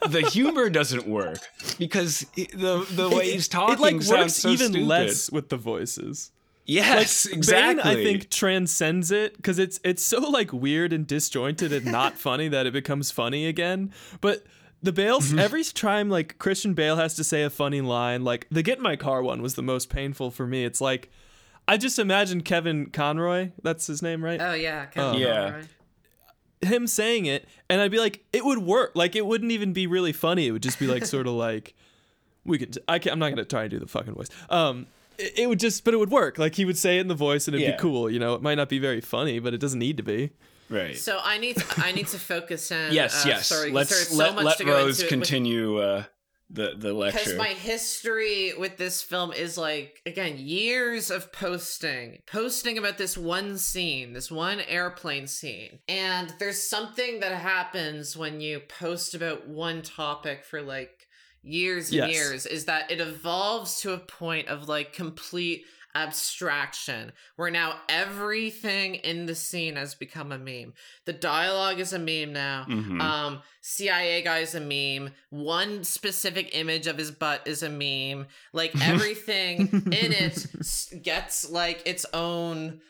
the 0.09 0.23
humor 0.23 0.71
doesn't 0.71 1.07
work 1.07 1.41
because 1.79 2.21
the 2.35 2.87
the 2.91 3.09
way 3.09 3.33
he's 3.33 3.49
talking 3.49 3.75
it 3.75 3.81
like 3.81 4.03
sounds 4.03 4.11
works 4.11 4.35
so 4.35 4.49
even 4.51 4.69
stupid. 4.69 4.87
less 4.87 5.31
with 5.31 5.49
the 5.49 5.57
voices. 5.57 6.31
Yes, 6.69 7.27
Bane, 7.27 7.35
exactly. 7.39 7.91
I 7.91 7.95
think 7.95 8.31
transcends 8.31 9.11
it 9.11 9.37
because 9.37 9.59
it's 9.59 9.81
it's 9.85 10.03
so 10.05 10.21
like 10.29 10.53
weird 10.53 10.93
and 10.93 11.07
disjointed 11.07 11.73
and 11.73 11.87
not 11.87 12.19
funny 12.19 12.47
that 12.49 12.67
it 12.67 12.73
becomes 12.73 13.11
funny 13.11 13.47
again. 13.47 13.91
But 14.21 14.45
the 14.83 14.93
Bale 14.93 15.21
Mm-hmm. 15.21 15.39
every 15.39 15.65
time 15.65 16.09
like 16.11 16.39
Christian 16.39 16.75
Bale 16.75 16.97
has 16.97 17.15
to 17.15 17.25
say 17.25 17.43
a 17.43 17.51
funny 17.51 17.81
line, 17.81 18.23
like 18.23 18.47
the 18.51 18.63
"Get 18.63 18.77
in 18.79 18.83
My 18.85 18.97
Car" 18.97 19.23
one 19.23 19.41
was 19.43 19.55
the 19.55 19.63
most 19.63 19.89
painful 19.89 20.31
for 20.31 20.47
me. 20.47 20.65
It's 20.65 20.81
like 20.81 21.11
I 21.67 21.79
just 21.79 21.99
imagine 21.99 22.43
Kevin 22.43 22.91
Conroy, 22.91 23.51
that's 23.63 23.87
his 23.87 24.03
name, 24.03 24.23
right? 24.23 24.41
oh 24.41 24.53
yeah 24.55 24.87
Kevin 24.87 25.15
Oh. 25.15 25.19
Yeah. 25.19 25.51
Conroy. 25.51 25.67
him 26.61 26.87
saying 26.87 27.25
it, 27.27 27.49
and 27.71 27.81
I'd 27.81 27.91
be 27.91 27.99
like, 27.99 28.25
it 28.33 28.45
would 28.45 28.59
work. 28.59 28.93
Like 28.95 29.17
it 29.17 29.25
wouldn't 29.25 29.53
even 29.53 29.73
be 29.73 29.87
really 29.87 30.13
funny. 30.13 30.47
It 30.47 30.51
would 30.53 30.63
just 30.63 30.79
be 30.79 30.87
like 30.87 31.07
sort 31.07 31.27
of 31.27 31.33
like 31.33 31.75
we 32.45 32.59
could. 32.59 32.77
I 32.87 32.99
can't, 32.99 33.13
I'm 33.15 33.19
not 33.19 33.31
gonna 33.31 33.45
try 33.47 33.63
and 33.63 33.71
do 33.71 33.79
the 33.79 33.87
fucking 33.87 34.13
voice. 34.15 34.29
Um, 34.51 34.87
it, 35.19 35.39
it 35.41 35.49
would 35.49 35.59
just, 35.61 35.85
but 35.85 35.95
it 35.95 35.99
would 35.99 36.11
work. 36.11 36.39
Like 36.39 36.55
he 36.55 36.65
would 36.65 36.79
say 36.79 36.99
it 36.99 37.01
in 37.03 37.09
the 37.09 37.15
voice, 37.15 37.49
and 37.49 37.55
it'd 37.55 37.67
Yeah. 37.67 37.77
be 37.77 37.81
cool. 37.81 38.11
You 38.11 38.19
know, 38.19 38.35
it 38.35 38.43
might 38.43 38.55
not 38.57 38.69
be 38.69 38.79
very 38.79 39.01
funny, 39.01 39.39
but 39.39 39.55
it 39.55 39.59
doesn't 39.59 39.79
need 39.79 39.97
to 39.99 40.03
be. 40.03 40.31
right. 40.71 40.97
So 40.97 41.19
I 41.23 41.39
need 41.39 41.57
to, 41.57 41.65
I 41.83 41.93
need 41.93 42.09
to 42.09 42.19
focus 42.19 42.71
in. 42.71 42.93
yes, 42.93 43.25
uh, 43.25 43.29
yes. 43.29 43.47
Sorry, 43.49 43.69
'cause 43.71 43.75
Let's 43.75 43.91
there's 43.91 44.09
so 44.09 44.17
let 44.17 44.35
much 44.35 44.45
let 44.45 44.59
to 44.59 44.65
Rose 44.67 45.01
into 45.01 45.15
it 45.15 45.19
with- 45.19 45.29
continue. 45.29 45.79
Uh, 45.79 46.05
the 46.51 46.71
the 46.79 46.95
because 46.95 47.27
lecture. 47.27 47.37
my 47.37 47.49
history 47.49 48.55
with 48.59 48.79
this 48.79 49.03
film 49.03 49.33
is 49.35 49.59
like 49.59 50.01
again 50.07 50.37
years 50.39 51.11
of 51.11 51.31
posting 51.31 52.23
posting 52.27 52.79
about 52.79 52.97
this 52.97 53.19
one 53.19 53.59
scene 53.59 54.15
this 54.15 54.31
one 54.31 54.59
airplane 54.61 55.27
scene 55.27 55.79
and 55.89 56.33
there's 56.39 56.67
something 56.67 57.21
that 57.21 57.33
happens 57.33 58.17
when 58.17 58.41
you 58.41 58.61
post 58.61 59.15
about 59.15 59.47
one 59.47 59.83
topic 59.83 60.43
for 60.43 60.63
like 60.63 60.98
years 61.43 61.89
and 61.89 61.97
Yes. 61.99 62.11
years 62.15 62.47
is 62.47 62.65
that 62.67 62.91
it 62.91 63.01
evolves 63.01 63.81
to 63.81 63.93
a 63.93 63.99
point 63.99 64.49
of 64.49 64.69
like 64.69 64.93
complete 64.93 65.65
abstraction 65.95 67.13
where 67.37 67.51
now 67.51 67.81
everything 67.89 68.97
in 68.97 69.27
the 69.27 69.35
scene 69.35 69.77
has 69.77 69.95
become 69.95 70.31
a 70.33 70.39
meme 70.39 70.73
the 71.07 71.13
dialogue 71.13 71.81
is 71.81 71.93
a 71.93 71.99
meme 71.99 72.33
now 72.33 72.67
Mhm. 72.69 73.01
um, 73.01 73.43
CIA 73.61 74.23
guy's 74.23 74.55
a 74.55 74.61
meme. 74.61 75.13
One 75.29 75.85
specific 75.85 76.57
image 76.57 76.87
of 76.87 76.97
his 76.97 77.11
butt 77.11 77.43
is 77.47 77.63
a 77.63 77.69
meme. 77.69 78.27
Like 78.55 78.73
everything 78.83 79.69
in 79.93 80.13
it 80.13 80.47
gets 81.03 81.51
like 81.51 81.83
its 81.87 82.07
own 82.15 82.81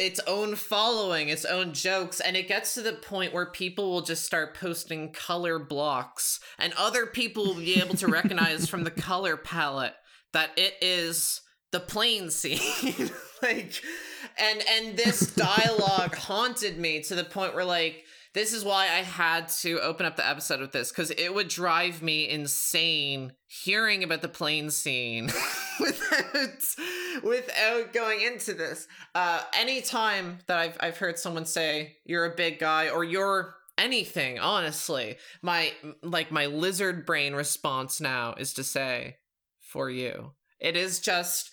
its 0.00 0.18
own 0.26 0.56
following, 0.56 1.28
its 1.28 1.44
own 1.44 1.74
jokes, 1.74 2.20
and 2.20 2.36
it 2.36 2.48
gets 2.48 2.74
to 2.74 2.82
the 2.82 2.94
point 2.94 3.34
where 3.34 3.46
people 3.46 3.90
will 3.90 4.00
just 4.00 4.24
start 4.24 4.56
posting 4.58 5.12
color 5.12 5.58
blocks, 5.58 6.40
and 6.58 6.72
other 6.76 7.06
people 7.06 7.44
will 7.44 7.54
be 7.54 7.80
able 7.80 7.94
to 7.96 8.08
recognize 8.08 8.68
from 8.68 8.84
the 8.84 8.90
color 8.90 9.36
palette 9.36 9.94
that 10.32 10.50
it 10.56 10.74
is 10.80 11.42
the 11.70 11.80
plane 11.80 12.30
scene. 12.30 13.10
like 13.42 13.82
and 14.38 14.62
and 14.68 14.96
this 14.96 15.34
dialogue 15.34 16.14
haunted 16.14 16.78
me 16.78 17.02
to 17.02 17.14
the 17.14 17.24
point 17.24 17.54
where 17.54 17.64
like 17.64 18.04
this 18.32 18.52
is 18.52 18.64
why 18.64 18.84
I 18.84 19.02
had 19.02 19.48
to 19.60 19.80
open 19.80 20.06
up 20.06 20.16
the 20.16 20.28
episode 20.28 20.60
with 20.60 20.72
this 20.72 20.90
because 20.90 21.10
it 21.10 21.34
would 21.34 21.48
drive 21.48 22.02
me 22.02 22.28
insane 22.28 23.32
hearing 23.46 24.04
about 24.04 24.22
the 24.22 24.28
plane 24.28 24.70
scene 24.70 25.30
without 25.80 26.76
without 27.24 27.92
going 27.92 28.20
into 28.20 28.54
this. 28.54 28.86
Uh, 29.14 29.42
anytime 29.58 30.38
that 30.46 30.58
I've 30.58 30.76
I've 30.80 30.98
heard 30.98 31.18
someone 31.18 31.44
say 31.44 31.96
you're 32.04 32.26
a 32.26 32.36
big 32.36 32.58
guy 32.58 32.88
or 32.88 33.02
you're 33.02 33.56
anything, 33.76 34.38
honestly, 34.38 35.16
my 35.42 35.72
like 36.02 36.30
my 36.30 36.46
lizard 36.46 37.04
brain 37.06 37.34
response 37.34 38.00
now 38.00 38.34
is 38.38 38.52
to 38.54 38.64
say 38.64 39.16
for 39.60 39.90
you. 39.90 40.32
It 40.60 40.76
is 40.76 41.00
just 41.00 41.50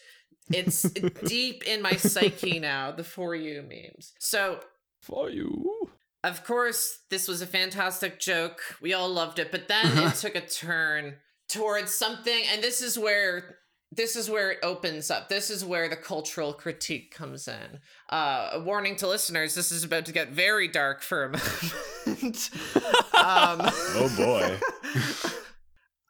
it's 0.50 0.84
deep 1.25 1.63
in 1.67 1.81
my 1.81 1.93
psyche 1.93 2.60
now. 2.60 2.91
The 2.91 3.03
for 3.03 3.34
you 3.36 3.63
memes. 3.63 4.13
So 4.19 4.60
For 5.01 5.29
you. 5.29 5.89
Of 6.24 6.43
course, 6.43 7.00
this 7.09 7.27
was 7.27 7.41
a 7.41 7.47
fantastic 7.47 8.19
joke. 8.19 8.59
We 8.81 8.93
all 8.93 9.09
loved 9.09 9.39
it, 9.39 9.51
but 9.51 9.67
then 9.67 9.86
it 10.07 10.15
took 10.15 10.36
a 10.36 10.45
turn 10.45 11.15
towards 11.50 11.93
something, 11.93 12.43
and 12.51 12.62
this 12.63 12.81
is 12.81 12.97
where 12.97 13.57
this 13.91 14.17
is 14.17 14.29
where 14.29 14.51
it 14.51 14.59
opens 14.63 15.09
up. 15.09 15.29
This 15.29 15.50
is 15.50 15.63
where 15.63 15.88
the 15.88 15.95
cultural 15.95 16.51
critique 16.53 17.13
comes 17.13 17.47
in. 17.47 17.79
Uh, 18.09 18.50
a 18.53 18.59
warning 18.59 18.95
to 18.97 19.07
listeners: 19.07 19.55
this 19.55 19.71
is 19.71 19.83
about 19.83 20.05
to 20.05 20.12
get 20.12 20.29
very 20.29 20.67
dark 20.67 21.01
for 21.01 21.24
a 21.24 21.29
moment. 22.05 22.50
um, 22.75 23.62
oh 23.95 24.13
boy. 24.17 24.59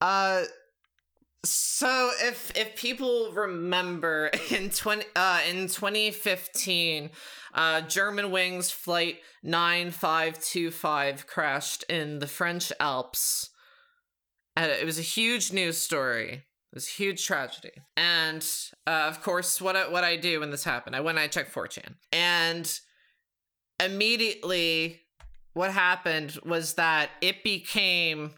uh 0.02 0.44
so 1.44 2.12
if 2.22 2.52
if 2.56 2.76
people 2.76 3.32
remember 3.32 4.30
in 4.50 4.70
20 4.70 5.06
uh 5.16 5.40
in 5.50 5.68
2015 5.68 7.10
uh 7.54 7.82
Germanwings 7.82 8.72
flight 8.72 9.20
9525 9.44 11.26
crashed 11.26 11.84
in 11.84 12.20
the 12.20 12.28
French 12.28 12.72
Alps. 12.80 13.50
Uh, 14.58 14.68
it 14.82 14.86
was 14.86 15.00
a 15.00 15.04
huge 15.04 15.54
news 15.54 15.78
story. 15.78 16.34
It 16.34 16.76
was 16.76 16.88
a 16.88 16.92
huge 16.92 17.26
tragedy. 17.26 17.72
And 17.96 18.46
uh, 18.86 19.06
of 19.08 19.22
course 19.22 19.62
what 19.62 19.76
I, 19.76 19.88
what 19.88 20.04
I 20.04 20.18
do 20.18 20.42
when 20.42 20.52
this 20.52 20.64
happened, 20.64 20.96
I 20.96 21.00
went 21.00 21.18
and 21.18 21.24
I 21.24 21.28
checked 21.28 21.54
4chan. 21.54 21.96
And 22.12 22.80
immediately 23.80 25.02
what 25.54 25.72
happened 25.72 26.38
was 26.46 26.74
that 26.74 27.10
it 27.22 27.44
became 27.44 28.32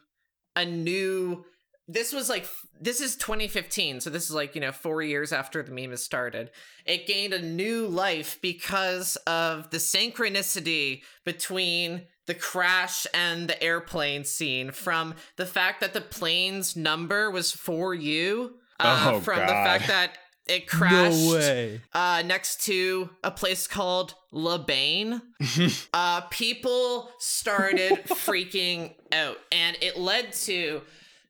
a 0.56 0.66
new 0.66 1.46
this 1.92 2.14
was 2.14 2.30
like 2.30 2.48
this 2.80 3.02
is 3.02 3.16
2015 3.16 4.00
so 4.00 4.12
this 4.12 4.26
is 4.30 4.32
like 4.32 4.54
you 4.54 4.62
know 4.62 4.72
four 4.72 5.02
years 5.02 5.34
after 5.34 5.64
the 5.64 5.72
meme 5.72 5.90
has 5.90 6.04
started. 6.04 6.52
It 6.86 7.08
gained 7.08 7.34
a 7.34 7.42
new 7.42 7.88
life 7.88 8.38
because 8.42 9.16
of 9.28 9.72
the 9.72 9.78
synchronicity 9.78 11.02
between 11.26 12.04
the 12.28 12.36
crash 12.36 13.08
and 13.12 13.50
the 13.50 13.62
airplane 13.62 14.24
scene 14.24 14.70
from 14.72 15.16
the 15.36 15.48
fact 15.48 15.82
that 15.82 15.94
the 15.94 16.02
plane's 16.02 16.76
number 16.76 17.32
was 17.32 17.52
for 17.52 17.96
you 17.96 18.54
uh, 18.80 19.14
Oh, 19.14 19.20
from 19.20 19.40
the 19.40 19.48
fact 19.48 19.88
that 19.88 20.18
it 20.48 20.68
crashed 20.68 21.26
No 21.26 21.80
uh, 21.94 22.22
next 22.24 22.64
to 22.66 23.10
a 23.24 23.32
place 23.32 23.68
called 23.68 24.14
La 24.32 24.60
Bane. 24.60 25.22
uh, 25.94 26.22
people 26.30 27.10
started 27.18 27.94
freaking 28.06 28.94
out, 29.12 29.38
and 29.52 29.76
it 29.82 29.98
led 29.98 30.34
to 30.34 30.82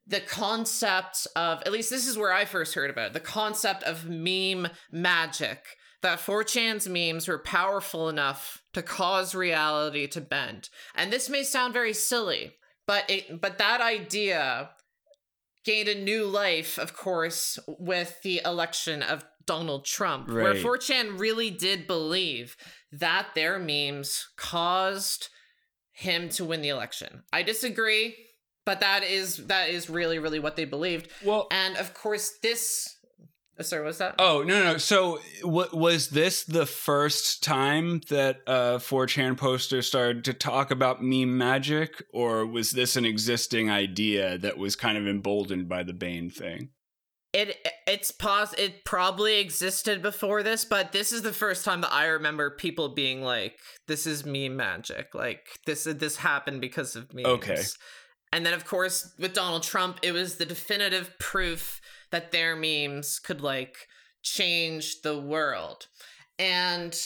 the 0.10 0.20
concept 0.20 1.28
of 1.36 1.62
at 1.62 1.72
least 1.72 1.90
this 1.90 2.08
is 2.08 2.18
where 2.18 2.34
I 2.34 2.46
first 2.46 2.74
heard 2.74 2.90
about 2.90 3.08
it, 3.08 3.14
the 3.14 3.20
concept 3.20 3.84
of 3.84 4.10
meme 4.10 4.68
magic. 4.92 5.64
That 6.02 6.20
4chan's 6.20 6.88
memes 6.88 7.28
were 7.28 7.38
powerful 7.40 8.08
enough 8.08 8.62
to 8.74 8.82
cause 8.82 9.36
reality 9.36 10.08
to 10.08 10.22
bend. 10.22 10.70
And 10.96 11.12
this 11.12 11.30
may 11.30 11.44
sound 11.44 11.74
very 11.74 11.94
silly, 11.94 12.54
but 12.88 13.04
it 13.10 13.42
but 13.42 13.58
that 13.58 13.82
idea 13.82 14.70
gained 15.66 15.90
a 15.90 16.02
new 16.02 16.26
life, 16.26 16.78
of 16.78 16.96
course, 16.96 17.60
with 17.68 18.22
the 18.24 18.42
election 18.46 19.04
of 19.04 19.26
Donald 19.46 19.84
Trump, 19.84 20.30
where 20.30 20.54
Right. 20.54 20.64
4chan 20.64 21.20
really 21.20 21.50
did 21.50 21.86
believe 21.86 22.56
that 22.94 23.36
their 23.36 23.60
memes 23.60 24.30
caused 24.38 25.28
him 25.92 26.30
to 26.30 26.46
win 26.46 26.62
the 26.62 26.70
election. 26.70 27.24
I 27.34 27.44
disagree, 27.44 28.16
but 28.70 28.82
that 28.82 29.04
is 29.04 29.38
that 29.48 29.70
is 29.72 29.90
really 29.90 30.20
really 30.20 30.40
what 30.40 30.56
they 30.56 30.66
believed. 30.66 31.10
Well, 31.26 31.48
And 31.50 31.76
of 31.78 31.94
course, 31.96 32.26
this. 32.44 32.98
oh, 33.60 33.64
Sorry, 33.64 33.84
what's 33.84 33.98
that? 33.98 34.16
Oh 34.20 34.44
no 34.44 34.60
no! 34.64 34.74
no. 34.74 34.78
So 34.78 35.20
what 35.42 35.74
was 35.74 36.10
this 36.10 36.44
the 36.44 36.68
first 36.68 37.44
time 37.44 38.02
that 38.10 38.42
uh 38.46 38.78
4chan 38.78 39.38
poster 39.38 39.82
started 39.82 40.24
to 40.26 40.34
talk 40.34 40.70
about 40.70 41.02
meme 41.02 41.36
magic, 41.36 42.04
or 42.14 42.46
was 42.46 42.72
this 42.72 42.96
an 42.96 43.06
existing 43.06 43.72
idea 43.72 44.38
that 44.38 44.58
was 44.60 44.76
kind 44.76 44.98
of 45.00 45.08
emboldened 45.08 45.68
by 45.68 45.82
the 45.84 45.94
Bane 45.94 46.30
thing? 46.30 46.70
It 47.32 47.58
it's 47.86 48.12
pos 48.12 48.54
it 48.54 48.84
probably 48.86 49.40
existed 49.40 50.02
before 50.02 50.42
this, 50.42 50.66
but 50.66 50.92
this 50.94 51.12
is 51.12 51.22
the 51.22 51.34
first 51.44 51.64
time 51.64 51.82
that 51.82 51.94
I 51.94 52.06
remember 52.08 52.50
people 52.50 52.90
being 52.90 53.22
like, 53.22 53.60
"This 53.88 54.08
is 54.08 54.26
meme 54.26 54.56
magic." 54.56 55.14
Like 55.14 55.44
this 55.68 55.84
this 55.84 56.16
happened 56.18 56.60
because 56.62 56.96
of 56.96 57.14
memes. 57.14 57.28
Okay. 57.38 57.62
And 58.32 58.46
then 58.46 58.54
of 58.54 58.66
course 58.66 59.14
with 59.18 59.34
Donald 59.34 59.64
Trump, 59.64 60.00
it 60.04 60.12
was 60.12 60.36
the 60.36 60.46
definitive 60.46 61.18
proof 61.20 61.82
that 62.12 62.32
their 62.32 62.56
memes 62.56 63.20
could 63.20 63.42
like 63.42 63.88
change 64.22 65.02
the 65.02 65.20
world. 65.20 65.88
And 66.38 66.98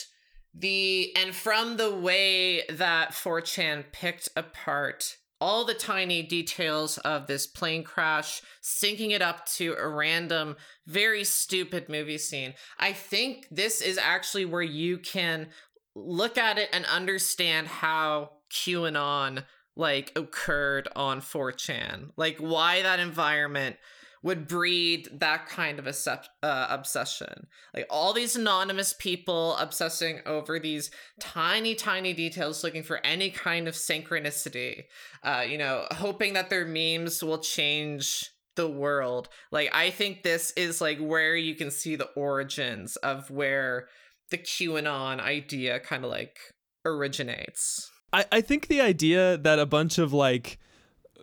the 0.54 1.12
and 1.16 1.34
from 1.34 1.76
the 1.76 1.94
way 1.94 2.62
that 2.68 3.10
4chan 3.10 3.86
picked 3.92 4.28
apart 4.36 5.16
all 5.40 5.64
the 5.64 5.74
tiny 5.74 6.22
details 6.22 6.96
of 6.98 7.26
this 7.26 7.46
plane 7.46 7.82
crash, 7.82 8.40
syncing 8.62 9.10
it 9.10 9.20
up 9.20 9.44
to 9.44 9.74
a 9.78 9.86
random, 9.86 10.56
very 10.86 11.24
stupid 11.24 11.88
movie 11.88 12.16
scene. 12.16 12.54
I 12.78 12.92
think 12.92 13.48
this 13.50 13.82
is 13.82 13.98
actually 13.98 14.46
where 14.46 14.62
you 14.62 14.96
can 14.96 15.48
look 15.94 16.38
at 16.38 16.56
it 16.56 16.70
and 16.72 16.86
understand 16.86 17.66
how 17.66 18.30
QAnon 18.50 19.44
like 19.76 20.12
occurred 20.16 20.88
on 20.94 21.20
4chan. 21.20 22.10
Like 22.16 22.38
why 22.38 22.82
that 22.82 23.00
environment 23.00 23.76
would 24.24 24.48
breed 24.48 25.06
that 25.12 25.46
kind 25.46 25.78
of 25.78 25.86
accept, 25.86 26.30
uh, 26.42 26.66
obsession. 26.70 27.46
Like 27.74 27.86
all 27.90 28.14
these 28.14 28.34
anonymous 28.34 28.94
people 28.98 29.54
obsessing 29.56 30.20
over 30.24 30.58
these 30.58 30.90
tiny, 31.20 31.74
tiny 31.74 32.14
details, 32.14 32.64
looking 32.64 32.82
for 32.82 33.04
any 33.04 33.28
kind 33.28 33.68
of 33.68 33.74
synchronicity, 33.74 34.84
uh, 35.22 35.44
you 35.46 35.58
know, 35.58 35.86
hoping 35.90 36.32
that 36.32 36.48
their 36.48 36.64
memes 36.64 37.22
will 37.22 37.38
change 37.38 38.30
the 38.56 38.68
world. 38.68 39.28
Like, 39.52 39.68
I 39.74 39.90
think 39.90 40.22
this 40.22 40.52
is 40.52 40.80
like 40.80 40.98
where 40.98 41.36
you 41.36 41.54
can 41.54 41.70
see 41.70 41.94
the 41.94 42.08
origins 42.16 42.96
of 42.96 43.30
where 43.30 43.88
the 44.30 44.38
QAnon 44.38 45.20
idea 45.20 45.80
kind 45.80 46.02
of 46.02 46.10
like 46.10 46.38
originates. 46.86 47.90
I, 48.14 48.24
I 48.32 48.40
think 48.40 48.68
the 48.68 48.80
idea 48.80 49.36
that 49.36 49.58
a 49.58 49.66
bunch 49.66 49.98
of 49.98 50.12
like 50.12 50.58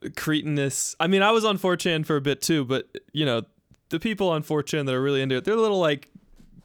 cretinists 0.04 0.96
I 1.00 1.08
mean 1.08 1.22
I 1.22 1.32
was 1.32 1.46
on 1.46 1.58
4chan 1.58 2.06
for 2.06 2.16
a 2.16 2.22
bit 2.22 2.42
too, 2.42 2.66
but 2.66 2.88
you 3.14 3.26
know, 3.26 3.44
the 3.90 4.00
people 4.00 4.30
on 4.30 4.44
4chan 4.44 4.86
that 4.86 4.94
are 4.94 5.02
really 5.02 5.22
into 5.22 5.36
it, 5.36 5.46
they're 5.46 5.56
little 5.56 5.80
like 5.80 6.10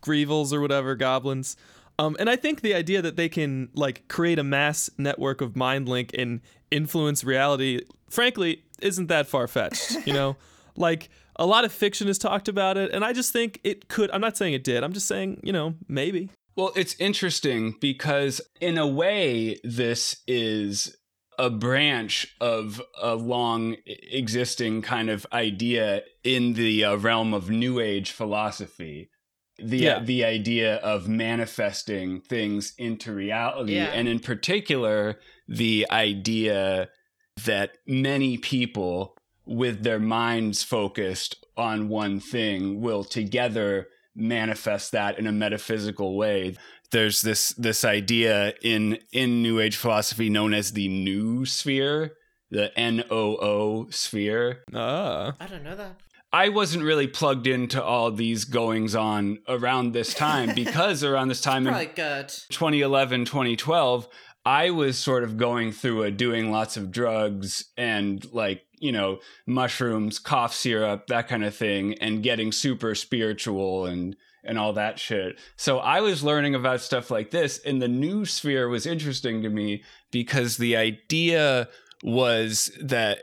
Greevils 0.03 0.53
or 0.53 0.61
whatever, 0.61 0.95
goblins. 0.95 1.57
Um, 1.99 2.15
and 2.21 2.29
I 2.29 2.37
think 2.37 2.61
the 2.61 2.75
idea 2.75 3.01
that 3.01 3.17
they 3.17 3.29
can 3.31 3.71
like 3.75 4.07
create 4.09 4.39
a 4.39 4.45
mass 4.45 4.91
network 4.99 5.41
of 5.41 5.57
mind 5.57 5.89
link 5.89 6.11
and 6.13 6.41
influence 6.71 7.25
reality, 7.25 7.81
frankly, 8.11 8.63
isn't 8.83 9.07
that 9.07 9.27
far 9.27 9.49
fetched. 9.49 10.07
You 10.07 10.13
know, 10.13 10.37
Like 10.77 11.09
a 11.37 11.47
lot 11.47 11.65
of 11.65 11.73
fiction 11.73 12.07
has 12.07 12.19
talked 12.19 12.49
about 12.49 12.77
it, 12.77 12.93
and 12.93 13.05
I 13.05 13.13
just 13.13 13.33
think 13.33 13.61
it 13.65 13.89
could. 13.89 14.11
I'm 14.11 14.21
not 14.21 14.37
saying 14.37 14.55
it 14.55 14.65
did. 14.65 14.85
I'm 14.85 14.93
just 14.93 15.09
saying, 15.09 15.41
you 15.43 15.53
know, 15.53 15.75
maybe. 15.89 16.31
Well, 16.57 16.73
it's 16.75 16.97
interesting 16.99 17.77
because, 17.81 18.41
in 18.61 18.79
a 18.79 18.87
way, 18.87 19.59
this 19.63 20.23
is 20.27 20.97
a 21.39 21.51
branch 21.51 22.35
of 22.41 22.81
a 23.01 23.15
long 23.15 23.77
existing 23.87 24.81
kind 24.81 25.11
of 25.11 25.27
idea 25.33 26.03
in 26.25 26.55
the 26.55 26.83
uh, 26.85 26.97
realm 26.97 27.35
of 27.35 27.51
New 27.51 27.79
Age 27.79 28.11
philosophy. 28.11 29.11
The, 29.59 29.79
Yeah. 29.79 30.01
the 30.01 30.25
idea 30.25 30.77
of 30.77 31.09
manifesting 31.09 32.21
things 32.23 32.73
into 32.79 33.13
reality. 33.13 33.75
Yeah. 33.75 33.87
And 33.87 34.09
in 34.09 34.21
particular, 34.21 35.19
the 35.49 35.87
idea 35.91 36.89
that 37.45 37.77
many 37.87 38.39
people 38.39 39.15
with 39.45 39.83
their 39.83 40.01
minds 40.01 40.63
focused 40.63 41.45
on 41.57 41.89
one 41.89 42.19
thing 42.21 42.81
will 42.81 43.05
together 43.05 43.89
manifest 44.17 44.93
that 44.93 45.19
in 45.19 45.27
a 45.27 45.33
metaphysical 45.33 46.17
way 46.17 46.57
there's 46.91 47.23
this 47.23 47.51
this 47.55 47.85
idea 47.85 48.55
in 48.63 48.99
in 49.13 49.43
new 49.43 49.61
age 49.61 49.77
philosophy 49.77 50.31
known 50.31 50.55
as 50.55 50.73
the 50.73 50.89
noosphere 50.89 52.11
the 52.51 52.71
noosphere 52.77 54.59
Ah, 54.75 55.35
I 55.41 55.47
don't 55.47 55.63
know 55.65 55.77
that. 55.77 55.97
I 56.33 56.49
wasn't 56.51 56.85
really 56.85 57.07
plugged 57.07 57.47
into 57.47 57.83
all 57.83 58.11
these 58.11 58.45
goings 58.45 58.95
on 58.95 59.39
around 59.49 59.93
this 59.93 60.13
time 60.13 60.55
because 60.63 61.03
around 61.05 61.29
this 61.29 61.41
time 61.41 61.67
in 61.67 61.73
good. 61.95 62.29
2011 62.51 63.25
2012 63.25 64.09
i 64.45 64.71
was 64.71 64.99
sort 64.99 65.25
of 65.25 65.37
going 65.37 65.73
through 65.73 66.03
a 66.03 66.11
doing 66.11 66.51
lots 66.51 66.77
of 66.77 66.91
drugs 66.91 67.67
and 67.77 68.25
like 68.33 68.63
you 68.79 68.93
know 68.93 69.19
mushrooms 69.47 70.19
cough 70.19 70.55
syrup 70.55 71.07
that 71.07 71.29
kind 71.29 71.45
of 71.45 71.55
thing 71.55 71.95
and 71.95 72.23
getting 72.23 72.53
super 72.53 72.95
spiritual 72.95 73.87
and 73.87 74.17
and 74.45 74.61
all 74.61 74.73
that 74.73 74.99
shit. 74.99 75.39
So 75.57 75.79
i 75.79 76.01
was 76.01 76.23
learning 76.23 76.55
about 76.55 76.81
stuff 76.81 77.11
like 77.11 77.31
this 77.31 77.59
and 77.65 77.83
the 77.83 77.89
noosphere 77.89 78.71
was 78.71 78.87
interesting 78.87 79.43
to 79.43 79.51
me 79.51 79.83
because 80.11 80.57
the 80.57 80.77
idea 80.77 81.69
was 82.07 82.71
that 82.81 83.19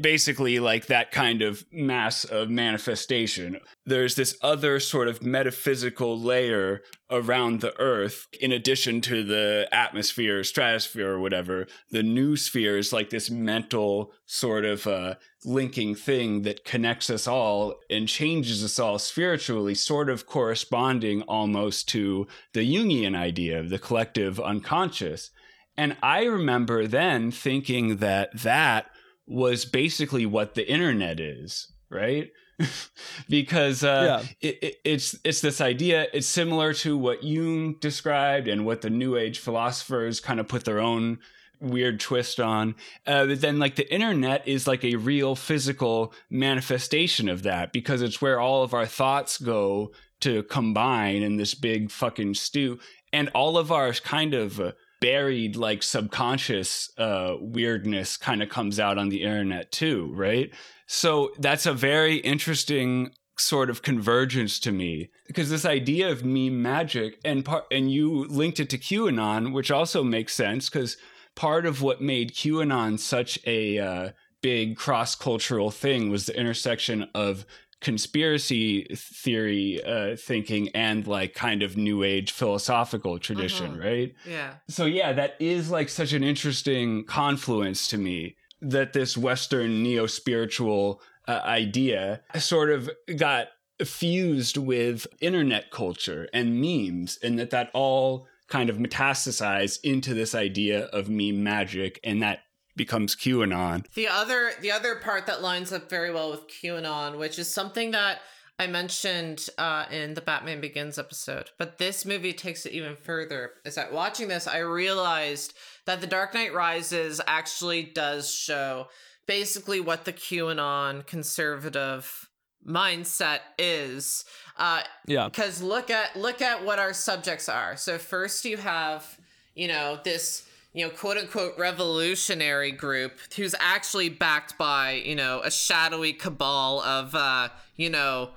basically 0.00 0.58
like 0.58 0.86
that 0.86 1.12
kind 1.12 1.42
of 1.42 1.64
mass 1.70 2.24
of 2.24 2.50
manifestation. 2.50 3.60
There's 3.86 4.16
this 4.16 4.36
other 4.42 4.80
sort 4.80 5.06
of 5.06 5.22
metaphysical 5.22 6.20
layer 6.20 6.82
around 7.08 7.60
the 7.60 7.78
earth 7.78 8.26
in 8.40 8.50
addition 8.50 9.00
to 9.00 9.22
the 9.22 9.68
atmosphere 9.70 10.42
stratosphere 10.42 11.10
or 11.10 11.20
whatever 11.20 11.66
the 11.90 12.02
noosphere 12.02 12.78
is 12.78 12.92
like 12.92 13.10
this 13.10 13.30
mental 13.30 14.10
sort 14.26 14.64
of 14.64 14.86
uh, 14.88 15.14
linking 15.44 15.94
thing 15.94 16.42
that 16.42 16.64
connects 16.64 17.10
us 17.10 17.28
all 17.28 17.74
and 17.88 18.08
changes 18.08 18.64
us 18.64 18.78
all 18.78 18.98
spiritually 18.98 19.74
sort 19.74 20.08
of 20.10 20.26
corresponding 20.26 21.22
almost 21.22 21.86
to 21.88 22.26
the 22.54 22.74
jungian 22.74 23.14
idea 23.14 23.60
of 23.60 23.68
the 23.68 23.78
collective 23.78 24.40
unconscious 24.40 25.30
and 25.76 25.96
I 26.02 26.24
remember 26.24 26.86
then 26.86 27.30
thinking 27.30 27.96
that 27.96 28.30
that 28.42 28.86
was 29.26 29.64
basically 29.64 30.26
what 30.26 30.54
the 30.54 30.68
internet 30.68 31.20
is, 31.20 31.72
right? 31.90 32.30
because 33.28 33.82
uh, 33.82 34.24
it, 34.40 34.58
it, 34.62 34.74
it's 34.84 35.16
it's 35.24 35.40
this 35.40 35.60
idea. 35.60 36.06
It's 36.12 36.26
similar 36.26 36.72
to 36.74 36.96
what 36.96 37.24
Jung 37.24 37.74
described 37.80 38.48
and 38.48 38.64
what 38.64 38.82
the 38.82 38.90
New 38.90 39.16
Age 39.16 39.38
philosophers 39.38 40.20
kind 40.20 40.38
of 40.38 40.48
put 40.48 40.64
their 40.64 40.80
own 40.80 41.18
weird 41.60 41.98
twist 42.00 42.38
on. 42.38 42.74
Uh, 43.06 43.26
but 43.26 43.40
then, 43.40 43.58
like 43.58 43.76
the 43.76 43.92
internet 43.92 44.46
is 44.46 44.66
like 44.66 44.84
a 44.84 44.96
real 44.96 45.34
physical 45.34 46.12
manifestation 46.30 47.28
of 47.28 47.42
that 47.42 47.72
because 47.72 48.02
it's 48.02 48.22
where 48.22 48.38
all 48.38 48.62
of 48.62 48.74
our 48.74 48.86
thoughts 48.86 49.38
go 49.38 49.92
to 50.20 50.42
combine 50.44 51.22
in 51.22 51.36
this 51.36 51.54
big 51.54 51.90
fucking 51.90 52.34
stew, 52.34 52.78
and 53.12 53.28
all 53.34 53.58
of 53.58 53.72
our 53.72 53.92
kind 53.92 54.32
of 54.32 54.60
uh, 54.60 54.72
buried 55.04 55.54
like 55.54 55.82
subconscious 55.82 56.90
uh, 56.96 57.34
weirdness 57.38 58.16
kind 58.16 58.42
of 58.42 58.48
comes 58.48 58.80
out 58.80 58.96
on 58.96 59.10
the 59.10 59.22
internet 59.22 59.70
too, 59.70 60.10
right? 60.14 60.50
So 60.86 61.30
that's 61.38 61.66
a 61.66 61.74
very 61.74 62.16
interesting 62.16 63.10
sort 63.36 63.68
of 63.68 63.82
convergence 63.82 64.58
to 64.60 64.72
me 64.72 65.10
because 65.26 65.50
this 65.50 65.66
idea 65.66 66.10
of 66.10 66.24
meme 66.24 66.62
magic 66.62 67.18
and 67.22 67.44
part 67.44 67.66
and 67.70 67.92
you 67.92 68.24
linked 68.28 68.60
it 68.60 68.70
to 68.70 68.78
QAnon, 68.78 69.52
which 69.52 69.70
also 69.70 70.02
makes 70.02 70.34
sense 70.34 70.70
because 70.70 70.96
part 71.34 71.66
of 71.66 71.82
what 71.82 72.00
made 72.00 72.32
QAnon 72.32 72.98
such 72.98 73.38
a 73.46 73.78
uh, 73.78 74.10
big 74.40 74.74
cross 74.74 75.14
cultural 75.14 75.70
thing 75.70 76.08
was 76.08 76.24
the 76.24 76.38
intersection 76.38 77.10
of 77.14 77.44
conspiracy 77.84 78.84
theory 78.96 79.82
uh, 79.84 80.16
thinking 80.16 80.68
and 80.74 81.06
like 81.06 81.34
kind 81.34 81.62
of 81.62 81.76
new 81.76 82.02
age 82.02 82.32
philosophical 82.32 83.18
tradition, 83.18 83.76
Mhm. 83.76 83.84
right? 83.84 84.14
Yeah. 84.28 84.54
So 84.68 84.84
yeah, 84.86 85.12
that 85.12 85.36
is 85.38 85.70
like 85.70 85.88
such 85.88 86.12
an 86.12 86.24
interesting 86.24 87.04
confluence 87.04 87.86
to 87.88 87.98
me 87.98 88.36
that 88.60 88.92
this 88.94 89.16
Western 89.16 89.82
neo 89.82 90.06
spiritual 90.06 91.00
uh, 91.28 91.40
idea 91.44 92.20
sort 92.38 92.70
of 92.70 92.90
got 93.16 93.48
fused 93.84 94.56
with 94.56 95.06
internet 95.20 95.70
culture 95.70 96.28
and 96.32 96.60
memes, 96.60 97.18
and 97.22 97.38
that 97.38 97.50
that 97.50 97.70
all 97.74 98.26
kind 98.48 98.68
of 98.70 98.76
metastasized 98.76 99.78
into 99.82 100.14
this 100.14 100.34
idea 100.34 100.84
of 100.86 101.08
meme 101.08 101.42
magic, 101.42 101.98
and 102.04 102.22
that 102.22 102.40
becomes 102.76 103.14
QAnon. 103.14 103.86
The 103.94 104.08
other 104.08 104.52
the 104.60 104.70
other 104.70 104.96
part 104.96 105.26
that 105.26 105.42
lines 105.42 105.72
up 105.72 105.88
very 105.88 106.12
well 106.12 106.30
with 106.30 106.48
QAnon, 106.48 107.18
which 107.18 107.38
is 107.38 107.52
something 107.52 107.92
that 107.92 108.20
I 108.58 108.68
mentioned 108.68 109.48
uh, 109.58 109.86
in 109.90 110.14
the 110.14 110.20
Batman 110.20 110.60
Begins 110.60 110.98
episode, 110.98 111.50
but 111.58 111.78
this 111.78 112.04
movie 112.04 112.32
takes 112.32 112.64
it 112.66 112.72
even 112.72 112.94
further. 112.94 113.52
Is 113.64 113.74
that 113.74 113.92
watching 113.92 114.28
this, 114.28 114.46
I 114.46 114.58
realized 114.58 115.54
that 115.86 116.00
The 116.00 116.06
Dark 116.06 116.34
Knight 116.34 116.54
Rises 116.54 117.20
actually 117.26 117.82
does 117.82 118.32
show 118.32 118.86
basically 119.26 119.80
what 119.80 120.04
the 120.04 120.12
QAnon 120.12 121.04
conservative 121.04 122.28
mindset 122.66 123.40
is. 123.58 124.24
Uh, 124.56 124.82
yeah. 125.06 125.28
because 125.28 125.60
look 125.60 125.90
at 125.90 126.14
look 126.14 126.40
at 126.40 126.64
what 126.64 126.78
our 126.78 126.92
subjects 126.92 127.48
are 127.48 127.76
so 127.76 127.98
first 127.98 128.44
you 128.44 128.56
have 128.56 129.18
you 129.56 129.66
know 129.66 129.98
this 130.04 130.46
you 130.74 130.84
know 130.84 130.90
quote 130.92 131.16
unquote 131.16 131.56
revolutionary 131.56 132.70
group 132.72 133.12
who's 133.36 133.54
actually 133.60 134.08
backed 134.08 134.58
by 134.58 134.92
you 134.92 135.14
know 135.14 135.40
a 135.42 135.50
shadowy 135.50 136.12
cabal 136.12 136.80
of 136.82 137.14
uh 137.14 137.48
you 137.76 137.88
know 137.90 138.30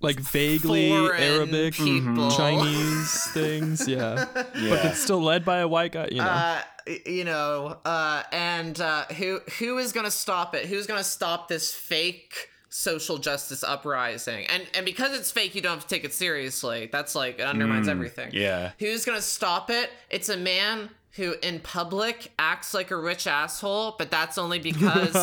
Like 0.00 0.20
vaguely 0.20 0.92
Arabic, 0.92 1.74
people 1.74 2.30
Chinese 2.30 3.26
things. 3.32 3.86
Yeah. 3.96 4.26
But 4.34 4.84
it's 4.86 5.00
still 5.00 5.20
led 5.22 5.44
by 5.44 5.58
a 5.58 5.68
white 5.68 5.92
guy, 5.92 6.08
you 6.10 6.18
know. 6.18 6.24
uh 6.24 6.60
you 7.04 7.24
know 7.24 7.76
uh 7.84 8.22
and 8.30 8.80
uh 8.80 9.04
who 9.18 9.40
who 9.58 9.78
is 9.78 9.92
gonna 9.92 10.10
stop 10.10 10.54
it 10.54 10.66
who's 10.66 10.86
gonna 10.86 11.02
stop 11.02 11.48
this 11.48 11.72
fake 11.74 12.50
social 12.68 13.16
justice 13.18 13.64
uprising 13.64 14.46
and 14.48 14.62
and 14.74 14.84
because 14.86 15.18
it's 15.18 15.32
fake 15.32 15.54
you 15.56 15.62
don't 15.62 15.74
have 15.78 15.82
to 15.82 15.88
take 15.88 16.04
it 16.04 16.12
seriously 16.14 16.88
that's 16.92 17.14
like 17.16 17.38
it 17.40 17.42
undermines 17.42 17.88
everything 17.88 18.30
Yeah. 18.32 18.70
Who's 18.78 19.04
gonna 19.04 19.20
stop 19.22 19.68
it? 19.70 19.90
It's 20.10 20.28
a 20.28 20.36
man 20.36 20.90
who 21.16 21.34
in 21.42 21.60
public 21.60 22.32
acts 22.38 22.74
like 22.74 22.90
a 22.90 22.96
rich 22.96 23.26
asshole, 23.26 23.94
but 23.98 24.10
that's 24.10 24.38
only 24.38 24.58
because 24.58 25.14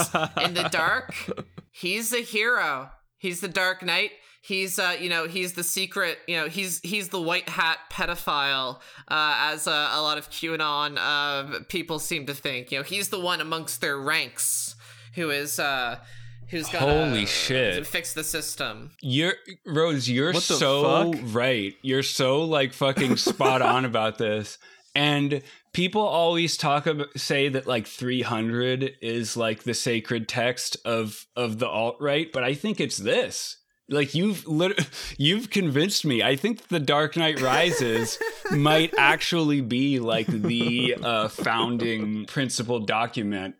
in 0.43 0.53
the 0.53 0.67
dark, 0.71 1.13
he's 1.71 2.10
the 2.10 2.21
hero. 2.21 2.89
He's 3.17 3.39
the 3.41 3.47
Dark 3.47 3.84
Knight. 3.84 4.12
He's 4.41 4.77
uh, 4.77 4.97
you 4.99 5.10
know, 5.10 5.27
he's 5.27 5.53
the 5.53 5.63
secret, 5.63 6.17
you 6.27 6.36
know, 6.36 6.49
he's 6.49 6.82
he's 6.82 7.08
the 7.10 7.21
white 7.21 7.47
hat 7.47 7.77
pedophile, 7.89 8.77
uh, 9.08 9.36
as 9.53 9.67
uh, 9.67 9.89
a 9.93 10.01
lot 10.01 10.17
of 10.17 10.29
QAnon 10.29 10.97
uh, 10.99 11.60
people 11.69 11.97
seem 11.99 12.25
to 12.25 12.34
think. 12.34 12.69
You 12.71 12.79
know, 12.79 12.84
he's 12.84 13.08
the 13.08 13.19
one 13.21 13.39
amongst 13.39 13.79
their 13.79 13.97
ranks 13.97 14.75
who 15.15 15.29
is 15.29 15.60
uh 15.60 15.97
who's 16.49 16.67
gonna 16.67 16.86
Holy 17.06 17.25
shit. 17.25 17.88
fix 17.88 18.13
the 18.13 18.23
system. 18.25 18.91
You're 19.01 19.36
Rose, 19.65 20.10
you're 20.10 20.34
What 20.34 20.43
so 20.43 21.13
fuck? 21.13 21.21
right. 21.34 21.73
You're 21.82 22.03
so 22.03 22.41
like 22.43 22.73
fucking 22.73 23.15
spot 23.17 23.62
on 23.62 23.86
about 23.86 24.17
this. 24.17 24.58
And 24.95 25.41
people 25.73 26.01
always 26.01 26.55
talk 26.55 26.86
about 26.86 27.19
say 27.19 27.49
that 27.49 27.67
like 27.67 27.88
300 27.88 28.95
is 29.01 29.36
like 29.36 29.63
the 29.63 29.73
sacred 29.73 30.27
text 30.27 30.77
of 30.86 31.25
of 31.36 31.59
the 31.59 31.67
alt 31.67 31.97
right, 31.99 32.31
but 32.31 32.43
I 32.43 32.53
think 32.53 32.79
it's 32.79 32.97
this. 32.97 33.57
Like 33.89 34.15
you've 34.15 34.47
lit- 34.47 34.88
you've 35.17 35.49
convinced 35.49 36.05
me. 36.05 36.23
I 36.23 36.36
think 36.36 36.69
the 36.69 36.79
Dark 36.79 37.17
Knight 37.17 37.41
Rises 37.41 38.17
might 38.51 38.93
actually 38.97 39.62
be 39.62 39.99
like 39.99 40.27
the 40.27 40.95
uh, 41.01 41.27
founding 41.27 42.25
principal 42.25 42.79
document 42.79 43.55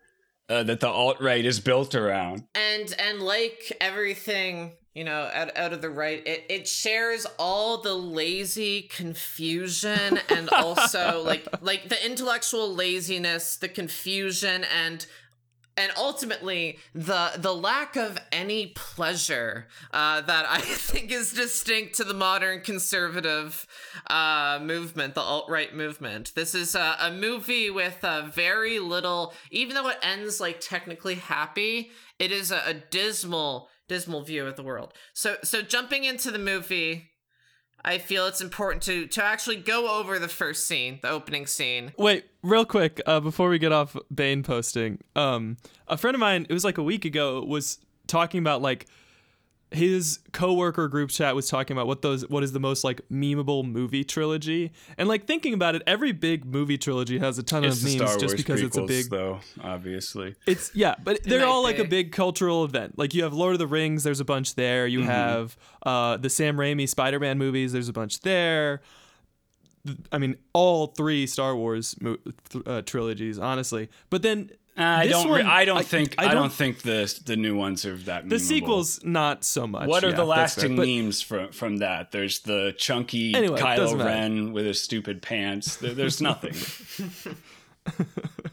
uh, 0.48 0.62
that 0.62 0.80
the 0.80 0.88
alt 0.88 1.20
right 1.20 1.44
is 1.44 1.60
built 1.60 1.94
around. 1.94 2.44
and 2.54 2.94
and 2.98 3.20
like 3.20 3.76
everything 3.80 4.72
you 4.94 5.04
know 5.04 5.28
out, 5.32 5.56
out 5.56 5.72
of 5.72 5.82
the 5.82 5.90
right 5.90 6.26
it, 6.26 6.44
it 6.48 6.68
shares 6.68 7.26
all 7.38 7.78
the 7.78 7.94
lazy 7.94 8.82
confusion 8.82 10.18
and 10.30 10.48
also 10.50 11.22
like 11.26 11.46
like 11.60 11.88
the 11.88 12.06
intellectual 12.06 12.72
laziness 12.72 13.56
the 13.56 13.68
confusion 13.68 14.64
and 14.64 15.06
and 15.76 15.92
ultimately 15.96 16.78
the 16.94 17.32
the 17.36 17.54
lack 17.54 17.96
of 17.96 18.18
any 18.30 18.68
pleasure 18.68 19.66
uh, 19.92 20.20
that 20.20 20.46
I 20.48 20.60
think 20.60 21.10
is 21.10 21.32
distinct 21.32 21.96
to 21.96 22.04
the 22.04 22.14
modern 22.14 22.60
conservative 22.60 23.66
uh, 24.08 24.60
movement, 24.62 25.14
the 25.14 25.20
alt 25.20 25.50
right 25.50 25.74
movement. 25.74 26.32
This 26.34 26.54
is 26.54 26.74
a, 26.74 26.96
a 27.00 27.10
movie 27.10 27.70
with 27.70 28.04
uh, 28.04 28.26
very 28.26 28.78
little, 28.78 29.34
even 29.50 29.74
though 29.74 29.88
it 29.88 29.98
ends 30.02 30.40
like 30.40 30.60
technically 30.60 31.16
happy, 31.16 31.90
it 32.18 32.30
is 32.30 32.52
a, 32.52 32.62
a 32.66 32.74
dismal, 32.74 33.68
dismal 33.88 34.22
view 34.22 34.46
of 34.46 34.56
the 34.56 34.62
world. 34.62 34.92
So, 35.12 35.36
so 35.42 35.62
jumping 35.62 36.04
into 36.04 36.30
the 36.30 36.38
movie. 36.38 37.10
I 37.86 37.98
feel 37.98 38.26
it's 38.26 38.40
important 38.40 38.82
to 38.84 39.06
to 39.08 39.22
actually 39.22 39.56
go 39.56 40.00
over 40.00 40.18
the 40.18 40.26
first 40.26 40.66
scene, 40.66 41.00
the 41.02 41.10
opening 41.10 41.46
scene. 41.46 41.92
Wait, 41.98 42.24
real 42.42 42.64
quick, 42.64 43.02
uh, 43.04 43.20
before 43.20 43.50
we 43.50 43.58
get 43.58 43.72
off 43.72 43.94
Bane 44.14 44.42
posting, 44.42 45.00
um, 45.14 45.58
a 45.86 45.98
friend 45.98 46.14
of 46.14 46.18
mine, 46.18 46.46
it 46.48 46.52
was 46.54 46.64
like 46.64 46.78
a 46.78 46.82
week 46.82 47.04
ago, 47.04 47.44
was 47.44 47.78
talking 48.06 48.38
about 48.38 48.62
like 48.62 48.86
his 49.74 50.20
coworker 50.32 50.88
group 50.88 51.10
chat 51.10 51.34
was 51.34 51.48
talking 51.48 51.76
about 51.76 51.86
what 51.86 52.02
those 52.02 52.28
what 52.28 52.42
is 52.42 52.52
the 52.52 52.60
most 52.60 52.84
like 52.84 53.00
memeable 53.10 53.68
movie 53.68 54.04
trilogy, 54.04 54.72
and 54.96 55.08
like 55.08 55.26
thinking 55.26 55.52
about 55.54 55.74
it, 55.74 55.82
every 55.86 56.12
big 56.12 56.44
movie 56.44 56.78
trilogy 56.78 57.18
has 57.18 57.38
a 57.38 57.42
ton 57.42 57.64
It's 57.64 57.78
of 57.78 57.84
memes 57.84 57.96
Star 57.96 58.18
just 58.18 58.22
Wars 58.22 58.34
because 58.34 58.62
it's 58.62 58.76
a 58.76 58.82
big 58.82 59.10
though. 59.10 59.40
Obviously, 59.62 60.34
It's 60.46 60.74
yeah, 60.74 60.94
but 61.02 61.22
they're 61.24 61.46
all 61.46 61.62
like 61.62 61.78
a 61.78 61.84
big 61.84 62.12
cultural 62.12 62.64
event. 62.64 62.98
Like 62.98 63.14
you 63.14 63.24
have 63.24 63.34
Lord 63.34 63.54
of 63.54 63.58
the 63.58 63.66
Rings, 63.66 64.04
there's 64.04 64.20
a 64.20 64.24
bunch 64.24 64.54
there. 64.54 64.86
You 64.86 65.02
have 65.02 65.56
uh, 65.84 66.16
the 66.16 66.30
Sam 66.30 66.56
Raimi 66.56 66.88
Spider-Man 66.88 67.38
movies, 67.38 67.72
there's 67.72 67.88
a 67.88 67.92
bunch 67.92 68.20
there. 68.20 68.80
I 70.10 70.18
mean, 70.18 70.36
all 70.52 70.88
three 70.88 71.26
Star 71.26 71.54
Wars 71.54 71.94
uh, 72.66 72.82
trilogies, 72.82 73.38
honestly. 73.38 73.88
But 74.10 74.22
then 74.22 74.50
I 74.76 75.06
don't. 75.06 75.28
one- 75.28 75.46
I 75.46 75.64
don't 75.64 75.78
I- 75.78 75.82
think. 75.82 76.14
I 76.18 76.22
I 76.24 76.26
don't, 76.28 76.34
don't- 76.44 76.52
think 76.52 76.82
the 76.82 77.20
the 77.26 77.36
new 77.36 77.54
ones 77.56 77.84
are 77.84 77.96
that. 77.98 78.28
the 78.28 78.36
memeable. 78.36 78.40
sequels, 78.40 79.04
not 79.04 79.44
so 79.44 79.66
much. 79.66 79.86
What 79.88 80.02
are 80.02 80.08
Yeah, 80.08 80.12
the 80.12 80.16
fair. 80.18 80.24
lasting 80.26 80.76
But- 80.76 80.86
memes 80.88 81.20
from 81.20 81.52
from 81.52 81.76
that? 81.78 82.12
There's 82.12 82.40
the 82.40 82.74
chunky 82.78 83.34
Anyway, 83.34 83.60
Kylo. 83.60 84.02
Ren 84.04 84.52
with 84.52 84.66
his 84.66 84.80
stupid 84.82 85.20
pants. 85.22 85.76
There, 85.76 85.92
there's 85.94 86.20
nothing. 86.20 86.54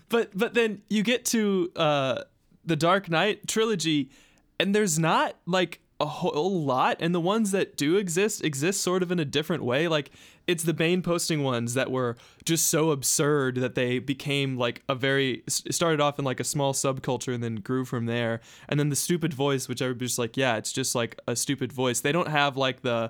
but 0.09 0.29
but 0.37 0.53
then 0.53 0.81
you 0.89 1.03
get 1.03 1.25
to 1.25 1.71
uh 1.75 2.23
the 2.65 2.75
Dark 2.75 3.09
Knight 3.09 3.47
trilogy 3.47 4.11
and 4.59 4.75
there's 4.75 4.99
not 4.99 5.35
like 5.45 5.79
a 5.99 6.05
whole 6.05 6.63
lot 6.63 6.97
and 6.99 7.13
the 7.15 7.19
ones 7.19 7.51
that 7.51 7.77
do 7.77 7.95
exist 7.97 8.43
exist 8.43 8.81
sort 8.81 9.03
of 9.03 9.11
in 9.11 9.19
a 9.19 9.25
different 9.25 9.63
way 9.63 9.87
like 9.87 10.11
it's 10.51 10.63
the 10.63 10.73
Bane 10.73 11.01
posting 11.01 11.43
ones 11.43 11.73
that 11.75 11.89
were 11.89 12.17
just 12.43 12.67
so 12.67 12.91
absurd 12.91 13.55
that 13.55 13.75
they 13.75 13.99
became 13.99 14.57
like 14.57 14.83
a 14.89 14.95
very 14.95 15.43
started 15.47 16.01
off 16.01 16.19
in 16.19 16.25
like 16.25 16.41
a 16.41 16.43
small 16.43 16.73
subculture 16.73 17.33
and 17.33 17.43
then 17.43 17.55
grew 17.55 17.85
from 17.85 18.05
there 18.05 18.41
and 18.67 18.79
then 18.79 18.89
the 18.89 18.95
stupid 18.95 19.33
voice 19.33 19.69
which 19.69 19.81
everybody's 19.81 20.19
like 20.19 20.35
yeah 20.35 20.57
it's 20.57 20.73
just 20.73 20.93
like 20.93 21.17
a 21.27 21.35
stupid 21.35 21.71
voice 21.71 22.01
they 22.01 22.11
don't 22.11 22.27
have 22.27 22.57
like 22.57 22.81
the 22.81 23.09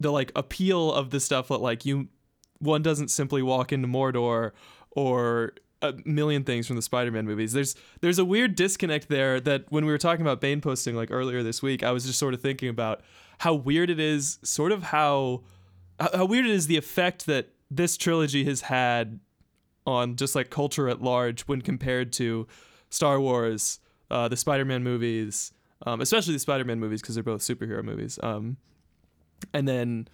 the 0.00 0.12
like 0.12 0.30
appeal 0.36 0.92
of 0.92 1.10
the 1.10 1.18
stuff 1.18 1.48
that 1.48 1.58
like 1.58 1.86
you 1.86 2.08
one 2.58 2.82
doesn't 2.82 3.08
simply 3.08 3.42
walk 3.42 3.72
into 3.72 3.88
Mordor 3.88 4.52
or 4.90 5.54
a 5.82 5.94
million 6.04 6.44
things 6.44 6.66
from 6.66 6.76
the 6.76 6.82
Spider-Man 6.82 7.26
movies. 7.26 7.52
There's 7.52 7.74
there's 8.00 8.18
a 8.18 8.24
weird 8.24 8.54
disconnect 8.54 9.08
there 9.08 9.40
that 9.40 9.70
when 9.70 9.84
we 9.84 9.92
were 9.92 9.98
talking 9.98 10.22
about 10.22 10.40
Bane 10.40 10.60
posting 10.60 10.94
like 10.94 11.10
earlier 11.10 11.42
this 11.42 11.62
week, 11.62 11.82
I 11.82 11.90
was 11.90 12.04
just 12.04 12.18
sort 12.18 12.34
of 12.34 12.40
thinking 12.40 12.68
about 12.68 13.02
how 13.38 13.54
weird 13.54 13.90
it 13.90 14.00
is, 14.00 14.38
sort 14.42 14.72
of 14.72 14.84
how 14.84 15.42
how 15.98 16.10
how 16.14 16.24
weird 16.24 16.46
it 16.46 16.52
is 16.52 16.66
the 16.66 16.76
effect 16.76 17.26
that 17.26 17.50
this 17.70 17.96
trilogy 17.96 18.44
has 18.44 18.62
had 18.62 19.20
on 19.86 20.16
just 20.16 20.34
like 20.34 20.50
culture 20.50 20.88
at 20.88 21.02
large 21.02 21.42
when 21.42 21.60
compared 21.60 22.12
to 22.14 22.46
Star 22.90 23.20
Wars, 23.20 23.80
uh, 24.10 24.28
the 24.28 24.36
Spider-Man 24.36 24.82
movies, 24.82 25.52
um, 25.86 26.00
especially 26.00 26.32
the 26.32 26.38
Spider-Man 26.38 26.80
movies 26.80 27.02
because 27.02 27.16
they're 27.16 27.24
both 27.24 27.40
superhero 27.40 27.82
movies, 27.82 28.18
um, 28.22 28.56
and 29.52 29.68
then 29.68 30.08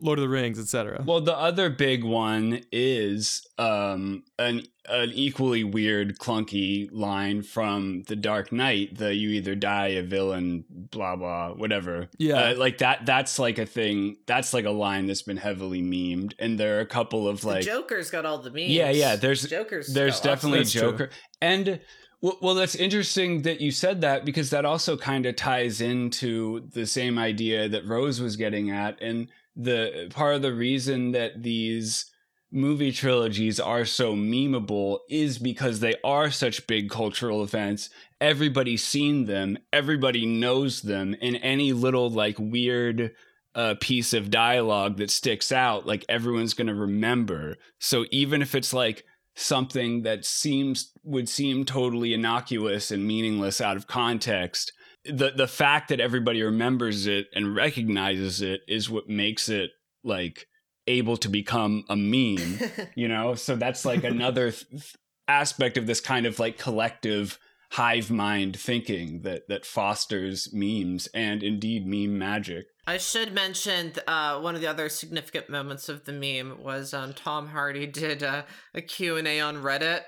Lord 0.00 0.18
of 0.18 0.22
the 0.24 0.28
Rings, 0.28 0.58
etc. 0.58 1.02
Well, 1.06 1.20
the 1.20 1.36
other 1.36 1.70
big 1.70 2.04
one 2.04 2.62
is 2.70 3.46
um, 3.58 4.24
an 4.38 4.62
an 4.88 5.10
equally 5.14 5.64
weird, 5.64 6.18
clunky 6.18 6.88
line 6.92 7.42
from 7.42 8.02
The 8.02 8.14
Dark 8.16 8.52
Knight. 8.52 8.98
The 8.98 9.14
"you 9.14 9.30
either 9.30 9.54
die 9.54 9.88
a 9.88 10.02
villain," 10.02 10.64
blah 10.70 11.16
blah, 11.16 11.54
whatever. 11.54 12.08
Yeah. 12.18 12.50
uh, 12.50 12.54
like 12.56 12.78
that. 12.78 13.06
That's 13.06 13.38
like 13.38 13.58
a 13.58 13.66
thing. 13.66 14.16
That's 14.26 14.52
like 14.52 14.64
a 14.64 14.70
line 14.70 15.06
that's 15.06 15.22
been 15.22 15.38
heavily 15.38 15.82
memed, 15.82 16.34
and 16.38 16.58
there 16.60 16.76
are 16.78 16.80
a 16.80 16.86
couple 16.86 17.26
of 17.26 17.44
like 17.44 17.64
the 17.64 17.70
Joker's 17.70 18.10
got 18.10 18.26
all 18.26 18.38
the 18.38 18.50
memes. 18.50 18.68
Yeah, 18.68 18.90
yeah, 18.90 19.16
there's- 19.16 19.46
Joker's 19.48 19.92
there's 19.92 20.20
got 20.20 20.28
lots 20.30 20.44
of 20.44 20.50
definitely 20.50 20.58
That's 20.60 20.72
true. 20.72 20.80
Joker. 20.92 21.10
And 21.40 21.80
well, 22.20 22.38
well, 22.40 22.54
that's 22.54 22.74
interesting 22.74 23.42
that 23.42 23.60
you 23.60 23.70
said 23.70 24.00
that 24.00 24.24
because 24.24 24.50
that 24.50 24.64
also 24.64 24.96
kind 24.96 25.26
of 25.26 25.36
ties 25.36 25.80
into 25.80 26.68
the 26.72 26.86
same 26.86 27.18
idea 27.18 27.68
that 27.68 27.86
Rose 27.86 28.20
was 28.20 28.36
getting 28.36 28.70
at. 28.70 29.00
And 29.02 29.28
the 29.56 30.08
part 30.14 30.36
of 30.36 30.42
the 30.42 30.54
reason 30.54 31.12
that 31.12 31.42
these 31.42 32.10
movie 32.52 32.92
trilogies 32.92 33.58
are 33.58 33.84
so 33.84 34.14
memeable 34.14 35.00
is 35.10 35.38
because 35.38 35.80
they 35.80 35.94
are 36.04 36.30
such 36.30 36.66
big 36.66 36.90
cultural 36.90 37.42
events. 37.42 37.90
Everybody's 38.20 38.84
seen 38.84 39.24
them, 39.24 39.58
everybody 39.72 40.26
knows 40.26 40.82
them, 40.82 41.16
and 41.20 41.38
any 41.42 41.72
little 41.72 42.10
like 42.10 42.36
weird 42.38 43.12
uh, 43.54 43.74
piece 43.80 44.12
of 44.12 44.30
dialogue 44.30 44.98
that 44.98 45.10
sticks 45.10 45.50
out, 45.50 45.86
like 45.86 46.04
everyone's 46.08 46.54
going 46.54 46.66
to 46.66 46.74
remember. 46.74 47.56
So 47.78 48.04
even 48.10 48.42
if 48.42 48.54
it's 48.54 48.72
like 48.72 49.04
something 49.34 50.02
that 50.02 50.24
seems 50.24 50.92
would 51.02 51.28
seem 51.28 51.64
totally 51.64 52.14
innocuous 52.14 52.90
and 52.90 53.06
meaningless 53.06 53.60
out 53.60 53.76
of 53.76 53.86
context, 53.86 54.72
the 55.10 55.32
the 55.34 55.48
fact 55.48 55.88
that 55.88 56.00
everybody 56.00 56.42
remembers 56.42 57.06
it 57.06 57.26
and 57.34 57.54
recognizes 57.54 58.40
it 58.40 58.60
is 58.68 58.90
what 58.90 59.08
makes 59.08 59.48
it 59.48 59.70
like 60.04 60.46
able 60.86 61.16
to 61.16 61.28
become 61.28 61.84
a 61.88 61.96
meme 61.96 62.58
you 62.94 63.08
know? 63.08 63.34
So 63.34 63.56
that's 63.56 63.84
like 63.84 64.04
another 64.04 64.50
th- 64.50 64.68
th- 64.70 64.94
aspect 65.28 65.76
of 65.76 65.86
this 65.86 66.00
kind 66.00 66.26
of 66.26 66.38
like 66.38 66.58
collective 66.58 67.38
hive 67.72 68.10
mind 68.10 68.58
thinking 68.58 69.22
that 69.22 69.48
that 69.48 69.66
fosters 69.66 70.52
memes 70.52 71.08
and 71.08 71.42
indeed 71.42 71.86
meme 71.86 72.16
magic. 72.16 72.66
I 72.86 72.98
should 72.98 73.32
mention 73.32 73.94
uh, 74.06 74.38
one 74.38 74.54
of 74.54 74.60
the 74.60 74.68
other 74.68 74.88
significant 74.88 75.50
moments 75.50 75.88
of 75.88 76.04
the 76.04 76.12
meme 76.12 76.62
was 76.62 76.94
um, 76.94 77.14
Tom 77.14 77.48
Hardy 77.48 77.86
did 77.86 78.22
uh, 78.22 78.44
a 78.74 78.80
Q&A 78.80 79.40
on 79.40 79.56
Reddit 79.56 80.02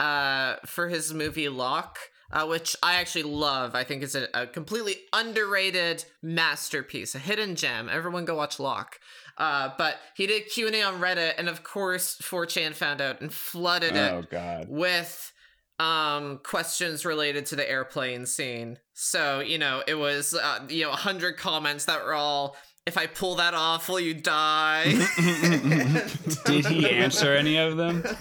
uh, 0.00 0.56
for 0.64 0.88
his 0.88 1.12
movie 1.12 1.50
Locke, 1.50 1.98
uh, 2.32 2.46
which 2.46 2.76
I 2.82 2.94
actually 2.94 3.24
love. 3.24 3.74
I 3.74 3.84
think 3.84 4.02
it's 4.02 4.14
a, 4.14 4.28
a 4.34 4.46
completely 4.46 4.96
underrated 5.12 6.04
masterpiece, 6.22 7.14
a 7.14 7.18
hidden 7.18 7.56
gem. 7.56 7.88
Everyone 7.90 8.24
go 8.24 8.36
watch 8.36 8.58
Locke. 8.58 8.98
Uh, 9.38 9.70
but 9.78 9.96
he 10.14 10.26
did 10.26 10.48
Q&A 10.48 10.82
on 10.82 11.00
Reddit, 11.00 11.34
and 11.38 11.48
of 11.48 11.64
course 11.64 12.16
4chan 12.22 12.74
found 12.74 13.00
out 13.00 13.20
and 13.20 13.32
flooded 13.32 13.96
it 13.96 14.12
oh 14.12 14.22
god 14.30 14.66
with 14.68 15.32
um 15.78 16.38
questions 16.44 17.04
related 17.04 17.46
to 17.46 17.56
the 17.56 17.68
airplane 17.68 18.26
scene 18.26 18.78
so 18.92 19.40
you 19.40 19.58
know 19.58 19.82
it 19.86 19.94
was 19.94 20.34
uh, 20.34 20.60
you 20.68 20.82
know 20.82 20.90
100 20.90 21.38
comments 21.38 21.86
that 21.86 22.04
were 22.04 22.14
all 22.14 22.56
if 22.86 22.98
i 22.98 23.06
pull 23.06 23.36
that 23.36 23.54
off 23.54 23.88
will 23.88 24.00
you 24.00 24.14
die? 24.14 24.84
Did 26.44 26.66
he 26.66 26.88
answer 26.90 27.32
any 27.34 27.56
of 27.58 27.76
them? 27.76 28.04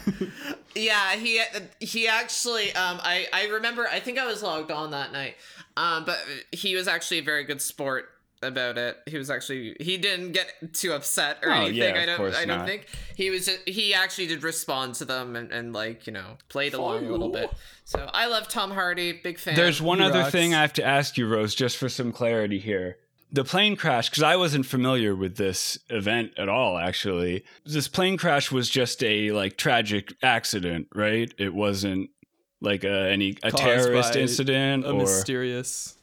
Yeah 0.74 1.18
he 1.18 1.42
he 1.82 2.08
actually 2.08 2.72
um 2.74 2.98
i 3.04 3.28
i 3.34 3.48
remember 3.48 3.86
i 3.90 4.00
think 4.00 4.18
i 4.18 4.26
was 4.26 4.42
logged 4.42 4.72
on 4.72 4.92
that 4.92 5.12
night. 5.12 5.36
Um 5.76 6.06
but 6.06 6.18
he 6.54 6.76
was 6.76 6.88
actually 6.88 7.18
a 7.18 7.24
very 7.24 7.44
good 7.44 7.62
sport 7.62 8.08
about 8.42 8.78
it. 8.78 8.98
He 9.06 9.18
was 9.18 9.30
actually 9.30 9.76
he 9.82 9.98
didn't 9.98 10.32
get 10.32 10.48
too 10.74 10.94
upset 10.94 11.40
or 11.44 11.52
Oh, 11.52 11.56
anything 11.56 11.76
yeah, 11.96 12.02
i 12.02 12.06
don't 12.06 12.34
i 12.36 12.46
don't 12.46 12.60
not. 12.60 12.68
think. 12.68 12.88
He 13.18 13.30
was 13.30 13.48
just, 13.48 13.68
he 13.68 13.94
actually 13.94 14.28
did 14.28 14.44
respond 14.44 14.96
to 14.96 15.06
them 15.06 15.36
and, 15.36 15.52
and 15.52 15.74
like 15.74 16.08
you 16.08 16.14
know 16.14 16.38
played 16.48 16.74
along 16.74 17.06
a 17.06 17.12
little 17.12 17.30
bit. 17.30 17.52
So 17.84 18.10
i 18.14 18.28
love 18.28 18.48
tom 18.48 18.72
hardy 18.72 19.12
big 19.12 19.40
fan. 19.40 19.56
There's 19.56 19.82
one 19.82 19.98
He 20.00 20.06
other 20.06 20.20
rocks. 20.20 20.32
thing 20.32 20.54
I 20.56 20.62
have 20.62 20.74
to 20.74 20.86
ask 20.86 21.18
you, 21.18 21.28
Rose, 21.28 21.54
just 21.54 21.76
for 21.76 21.90
some 21.90 22.14
clarity 22.14 22.60
here. 22.60 22.96
The 23.34 23.44
plane 23.46 23.76
crash, 23.78 24.10
because 24.10 24.24
I 24.24 24.36
wasn't 24.36 24.66
familiar 24.66 25.16
with 25.16 25.38
this 25.38 25.78
event 25.90 26.32
at 26.38 26.50
all, 26.50 26.78
actually. 26.78 27.46
This 27.66 27.88
plane 27.88 28.18
crash 28.18 28.52
was 28.52 28.70
just 28.70 29.02
a 29.04 29.32
like 29.32 29.56
tragic 29.58 30.14
accident, 30.22 30.88
right? 30.94 31.34
It 31.38 31.54
wasn't 31.54 32.10
like 32.60 32.84
a, 32.84 33.10
any 33.10 33.38
a 33.42 33.52
Caused 33.52 33.64
terrorist 33.64 34.16
incident 34.16 34.86
a 34.86 34.90
or 34.92 34.94
mysterious 35.00 35.96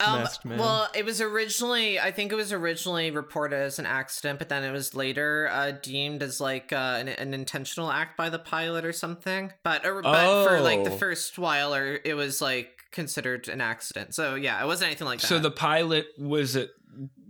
Um, 0.00 0.26
man. 0.44 0.58
well, 0.58 0.88
it 0.94 1.06
was 1.06 1.20
originally, 1.22 1.98
I 1.98 2.10
think 2.10 2.30
it 2.32 2.34
was 2.34 2.52
originally 2.52 3.10
reported 3.10 3.56
as 3.56 3.78
an 3.78 3.86
accident, 3.86 4.38
but 4.38 4.48
then 4.50 4.62
it 4.62 4.72
was 4.72 4.94
later 4.94 5.48
uh, 5.50 5.70
deemed 5.70 6.22
as 6.22 6.38
like 6.40 6.70
uh, 6.72 6.96
an, 6.98 7.08
an 7.08 7.32
intentional 7.32 7.90
act 7.90 8.16
by 8.18 8.28
the 8.28 8.38
pilot 8.38 8.84
or 8.84 8.92
something. 8.92 9.52
But, 9.62 9.86
or, 9.86 10.02
but 10.02 10.44
for 10.46 10.60
like 10.60 10.84
the 10.84 10.90
Oh. 10.90 10.96
first 10.98 11.38
while, 11.38 11.74
or 11.74 11.98
it 12.04 12.12
was 12.14 12.42
like 12.42 12.75
considered 12.90 13.48
an 13.48 13.60
accident. 13.60 14.14
So 14.14 14.34
yeah, 14.34 14.62
it 14.62 14.66
wasn't 14.66 14.88
anything 14.88 15.06
like 15.06 15.20
that. 15.20 15.26
So 15.26 15.38
the 15.38 15.50
pilot 15.50 16.06
was 16.18 16.56
it? 16.56 16.70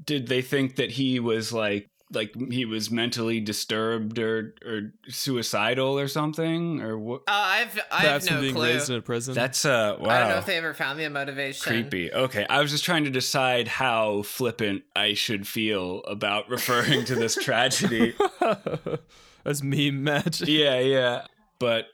Did 0.05 0.29
they 0.29 0.43
think 0.43 0.77
that 0.77 0.93
he 0.93 1.19
was 1.21 1.53
like 1.53 1.91
like 2.13 2.33
he 2.53 2.65
was 2.65 2.89
mentally 2.89 3.41
disturbed 3.41 4.21
or 4.21 4.55
or 4.65 4.93
suicidal 5.09 5.99
or 5.99 6.07
something 6.07 6.81
or 6.81 6.97
what? 6.97 7.23
Uh, 7.23 7.33
I've 7.33 7.81
I 7.91 7.97
have 8.03 8.03
Perhaps 8.03 8.27
no 8.27 8.33
from 8.33 8.41
being 8.43 8.55
clue. 8.55 8.65
raised 8.67 8.91
in 8.91 8.97
a 8.97 9.03
prison. 9.03 9.35
That's 9.35 9.65
uh 9.65 9.97
wow. 9.99 10.11
I 10.11 10.21
don't 10.21 10.29
know 10.29 10.39
if 10.39 10.47
they 10.47 10.57
ever 10.57 10.73
found 10.73 11.01
the 11.01 11.09
motivation. 11.11 11.69
creepy. 11.73 12.13
Okay, 12.13 12.47
I 12.49 12.61
was 12.63 12.71
just 12.71 12.85
trying 12.85 13.03
to 13.05 13.11
decide 13.11 13.67
how 13.67 14.23
flippant 14.23 14.85
I 14.95 15.15
should 15.15 15.49
feel 15.49 16.03
about 16.05 16.49
referring 16.51 17.05
to 17.07 17.17
this 17.17 17.35
tragedy. 17.35 18.15
As 19.45 19.63
meme 19.63 20.03
match. 20.05 20.41
yeah, 20.43 20.79
yeah. 20.81 21.23
But 21.59 21.87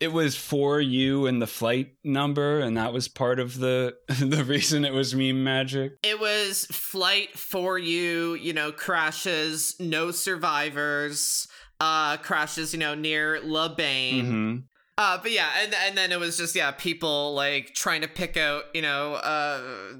it 0.00 0.12
was 0.12 0.36
for 0.36 0.80
you 0.80 1.26
and 1.26 1.40
the 1.40 1.46
flight 1.46 1.94
number, 2.04 2.60
and 2.60 2.76
that 2.76 2.92
was 2.92 3.08
part 3.08 3.40
of 3.40 3.58
the 3.58 3.96
the 4.08 4.44
reason 4.44 4.84
it 4.84 4.92
was 4.92 5.14
meme 5.14 5.42
magic. 5.42 5.92
It 6.02 6.20
was 6.20 6.66
flight 6.66 7.38
for 7.38 7.78
you, 7.78 8.34
you 8.34 8.52
know, 8.52 8.72
crashes, 8.72 9.74
no 9.80 10.10
survivors, 10.10 11.48
uh, 11.80 12.16
crashes, 12.18 12.72
you 12.72 12.78
know, 12.78 12.94
near 12.94 13.40
La 13.42 13.68
Bane. 13.74 14.24
hmm 14.26 14.56
Uh, 14.98 15.18
but 15.22 15.30
yeah, 15.30 15.48
and 15.62 15.74
and 15.74 15.96
then 15.96 16.10
it 16.12 16.18
was 16.18 16.36
just 16.38 16.54
yeah, 16.54 16.70
people 16.72 17.34
like 17.34 17.74
trying 17.74 18.00
to 18.02 18.08
pick 18.08 18.36
out 18.36 18.64
you 18.74 18.82
know 18.82 19.14
uh 19.14 19.94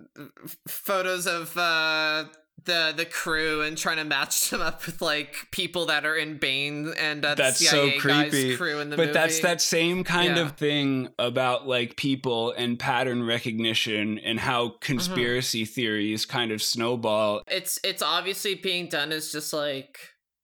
f- 0.44 0.56
photos 0.68 1.26
of 1.26 1.56
uh 1.56 2.24
the 2.64 2.92
the 2.96 3.04
crew 3.04 3.62
and 3.62 3.76
trying 3.78 3.98
to 3.98 4.04
match 4.04 4.50
them 4.50 4.60
up 4.60 4.84
with 4.86 5.00
like 5.02 5.34
people 5.52 5.86
that 5.86 6.04
are 6.06 6.16
in 6.16 6.38
Bane 6.38 6.92
and 6.98 7.24
uh, 7.24 7.34
That's 7.36 7.64
so 7.68 7.90
creepy. 7.98 8.08
guys 8.48 8.56
crew 8.56 8.80
in 8.80 8.90
the 8.90 8.96
but 8.96 9.02
movie. 9.08 9.12
that's 9.12 9.40
that 9.40 9.60
same 9.60 10.02
kind 10.04 10.36
Yeah. 10.36 10.42
of 10.42 10.52
thing 10.52 11.08
about 11.18 11.68
like 11.68 11.96
people 11.96 12.52
and 12.52 12.78
pattern 12.78 13.24
recognition 13.24 14.18
and 14.18 14.40
how 14.40 14.66
Mm-hmm. 14.68 14.76
conspiracy 14.80 15.64
theories 15.64 16.24
kind 16.26 16.50
of 16.50 16.60
snowball. 16.62 17.42
It's 17.46 17.78
it's 17.84 18.02
obviously 18.02 18.54
being 18.54 18.88
done 18.88 19.12
as 19.12 19.30
just 19.30 19.52
like 19.52 19.98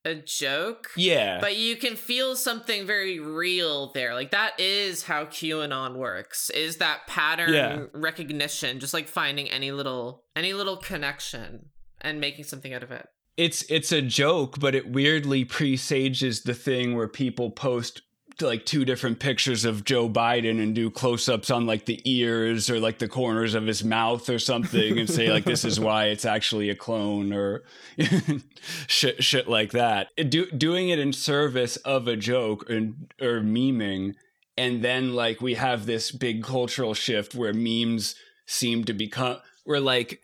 a 0.04 0.14
joke. 0.16 0.88
Yeah. 0.96 1.38
But 1.40 1.56
you 1.56 1.76
can 1.76 1.94
feel 1.96 2.34
something 2.36 2.86
very 2.86 3.20
real 3.20 3.92
there. 3.92 4.14
Like 4.14 4.32
that 4.32 4.58
is 4.58 5.04
how 5.04 5.24
QAnon 5.26 5.94
works. 5.96 6.50
Is 6.50 6.76
that 6.78 7.06
pattern 7.06 7.52
Yeah. 7.54 7.84
recognition, 7.94 8.80
just 8.80 8.92
like 8.94 9.08
finding 9.08 9.48
any 9.50 9.72
little 9.72 10.24
any 10.36 10.52
little 10.54 10.76
connection 10.76 11.66
and 12.02 12.20
making 12.20 12.44
something 12.44 12.74
out 12.74 12.82
of 12.82 12.90
it. 12.90 13.08
it's 13.36 13.62
it's 13.70 13.92
a 13.92 14.02
joke, 14.02 14.58
but 14.60 14.74
it 14.74 14.90
weirdly 14.90 15.44
presages 15.44 16.42
the 16.42 16.54
thing 16.54 16.94
where 16.96 17.08
people 17.08 17.50
post 17.50 18.02
like 18.40 18.64
two 18.64 18.84
different 18.84 19.18
pictures 19.18 19.64
of 19.64 19.84
Joe 19.84 20.08
Biden 20.08 20.62
and 20.62 20.74
do 20.74 20.90
close-ups 20.90 21.50
on 21.50 21.66
like 21.66 21.84
the 21.84 22.00
ears 22.04 22.70
or 22.70 22.80
like 22.80 22.98
the 22.98 23.08
corners 23.08 23.54
of 23.54 23.66
his 23.66 23.84
mouth 23.84 24.28
or 24.28 24.38
something 24.38 24.98
and 24.98 25.08
say 25.08 25.30
like 25.30 25.44
this 25.44 25.64
is 25.64 25.78
why 25.80 26.06
it's 26.06 26.24
actually 26.24 26.70
a 26.70 26.74
clone 26.74 27.32
or 27.32 27.62
shit 28.86 29.22
shit 29.22 29.48
like 29.48 29.72
that. 29.72 30.08
Do, 30.16 30.50
doing 30.50 30.88
it 30.88 30.98
in 30.98 31.12
service 31.12 31.76
of 31.76 32.08
a 32.08 32.16
joke 32.16 32.68
and 32.68 33.12
or 33.20 33.40
memeing 33.40 34.14
and 34.56 34.82
then 34.82 35.14
like 35.14 35.40
we 35.40 35.54
have 35.54 35.86
this 35.86 36.10
big 36.10 36.42
cultural 36.42 36.94
shift 36.94 37.34
where 37.34 37.54
memes 37.54 38.14
seem 38.46 38.84
to 38.84 38.92
become 38.92 39.38
where 39.64 39.80
like 39.80 40.20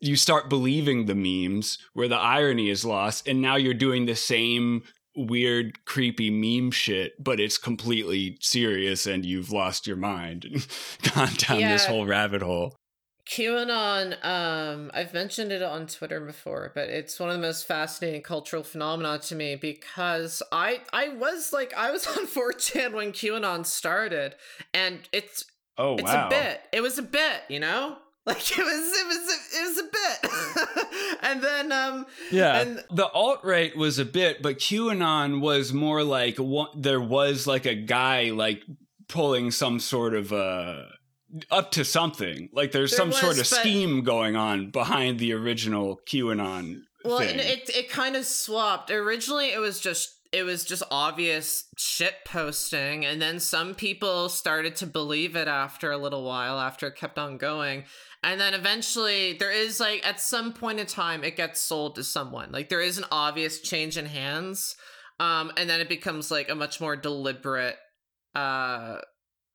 you 0.00 0.16
start 0.16 0.48
believing 0.48 1.06
the 1.06 1.14
memes 1.14 1.78
where 1.92 2.08
the 2.08 2.16
irony 2.16 2.70
is 2.70 2.84
lost 2.84 3.28
and 3.28 3.40
now 3.40 3.56
you're 3.56 3.74
doing 3.74 4.06
the 4.06 4.16
same 4.16 4.82
weird 5.16 5.84
creepy 5.84 6.30
meme 6.30 6.70
shit 6.70 7.22
but 7.22 7.40
it's 7.40 7.58
completely 7.58 8.38
serious 8.40 9.06
and 9.06 9.26
you've 9.26 9.50
lost 9.50 9.86
your 9.86 9.96
mind 9.96 10.44
and 10.44 10.66
gone 11.14 11.34
down 11.36 11.60
this 11.60 11.84
whole 11.86 12.06
rabbit 12.06 12.42
hole 12.42 12.74
QAnon, 13.30 14.24
um, 14.24 14.90
I've 14.92 15.14
mentioned 15.14 15.52
it 15.52 15.62
on 15.62 15.86
Twitter 15.86 16.18
before, 16.20 16.72
but 16.74 16.88
it's 16.88 17.20
one 17.20 17.28
of 17.28 17.36
the 17.36 17.40
most 17.40 17.64
fascinating 17.64 18.22
cultural 18.22 18.64
phenomena 18.64 19.20
to 19.20 19.36
me 19.36 19.54
because 19.54 20.42
I 20.50 20.80
I 20.92 21.10
was 21.10 21.52
like 21.52 21.72
I 21.74 21.92
was 21.92 22.06
on 22.18 22.26
4chan 22.26 22.92
when 22.92 23.12
QAnon 23.12 23.64
started, 23.66 24.34
and 24.74 24.98
it's 25.12 25.44
oh 25.78 25.94
it's 25.94 26.10
a 26.10 26.26
bit. 26.28 26.62
It 26.72 26.80
was 26.80 26.98
a 26.98 27.02
bit, 27.02 27.42
you 27.48 27.60
know? 27.60 27.98
Like 28.34 28.58
it 28.58 28.64
was 28.64 28.98
it 28.98 29.06
was 29.06 29.16
a, 29.28 29.58
it 29.58 29.68
was 29.68 29.78
a 29.78 30.78
bit. 30.78 31.16
and 31.22 31.42
then 31.42 31.72
um 31.72 32.06
Yeah. 32.30 32.60
and 32.60 32.84
the 32.90 33.08
alt 33.08 33.40
right 33.44 33.76
was 33.76 33.98
a 33.98 34.04
bit, 34.04 34.42
but 34.42 34.58
QAnon 34.58 35.40
was 35.40 35.72
more 35.72 36.02
like 36.02 36.36
one, 36.38 36.68
there 36.76 37.00
was 37.00 37.46
like 37.46 37.66
a 37.66 37.74
guy 37.74 38.30
like 38.30 38.62
pulling 39.08 39.50
some 39.50 39.80
sort 39.80 40.14
of 40.14 40.32
uh 40.32 40.82
up 41.50 41.70
to 41.72 41.84
something. 41.84 42.48
Like 42.52 42.72
there's 42.72 42.90
There 42.90 42.98
some 42.98 43.12
sort 43.12 43.32
of 43.32 43.38
but- 43.38 43.46
scheme 43.46 44.02
going 44.02 44.36
on 44.36 44.70
behind 44.70 45.18
the 45.18 45.32
original 45.32 46.00
QAnon 46.06 46.80
well 47.04 47.18
thing. 47.18 47.38
it 47.38 47.70
it 47.74 47.88
kind 47.90 48.16
of 48.16 48.24
swapped. 48.26 48.90
Originally 48.90 49.52
it 49.52 49.58
was 49.60 49.80
just 49.80 50.16
it 50.32 50.44
was 50.44 50.64
just 50.64 50.84
obvious 50.92 51.64
shit 51.76 52.14
posting 52.24 53.04
and 53.04 53.20
then 53.20 53.40
some 53.40 53.74
people 53.74 54.28
started 54.28 54.76
to 54.76 54.86
believe 54.86 55.34
it 55.34 55.48
after 55.48 55.90
a 55.90 55.98
little 55.98 56.22
while 56.24 56.60
after 56.60 56.86
it 56.86 56.94
kept 56.96 57.18
on 57.18 57.36
going. 57.36 57.84
And 58.22 58.40
then 58.40 58.54
eventually 58.54 59.34
there 59.34 59.50
is 59.50 59.80
like 59.80 60.06
at 60.06 60.20
some 60.20 60.52
point 60.52 60.78
in 60.80 60.86
time 60.86 61.24
it 61.24 61.36
gets 61.36 61.60
sold 61.60 61.94
to 61.94 62.04
someone. 62.04 62.52
Like 62.52 62.68
there 62.68 62.80
is 62.80 62.98
an 62.98 63.04
obvious 63.10 63.60
change 63.60 63.96
in 63.96 64.06
hands. 64.06 64.76
Um 65.18 65.52
and 65.56 65.68
then 65.68 65.80
it 65.80 65.88
becomes 65.88 66.30
like 66.30 66.50
a 66.50 66.54
much 66.54 66.80
more 66.80 66.96
deliberate 66.96 67.76
uh 68.34 68.98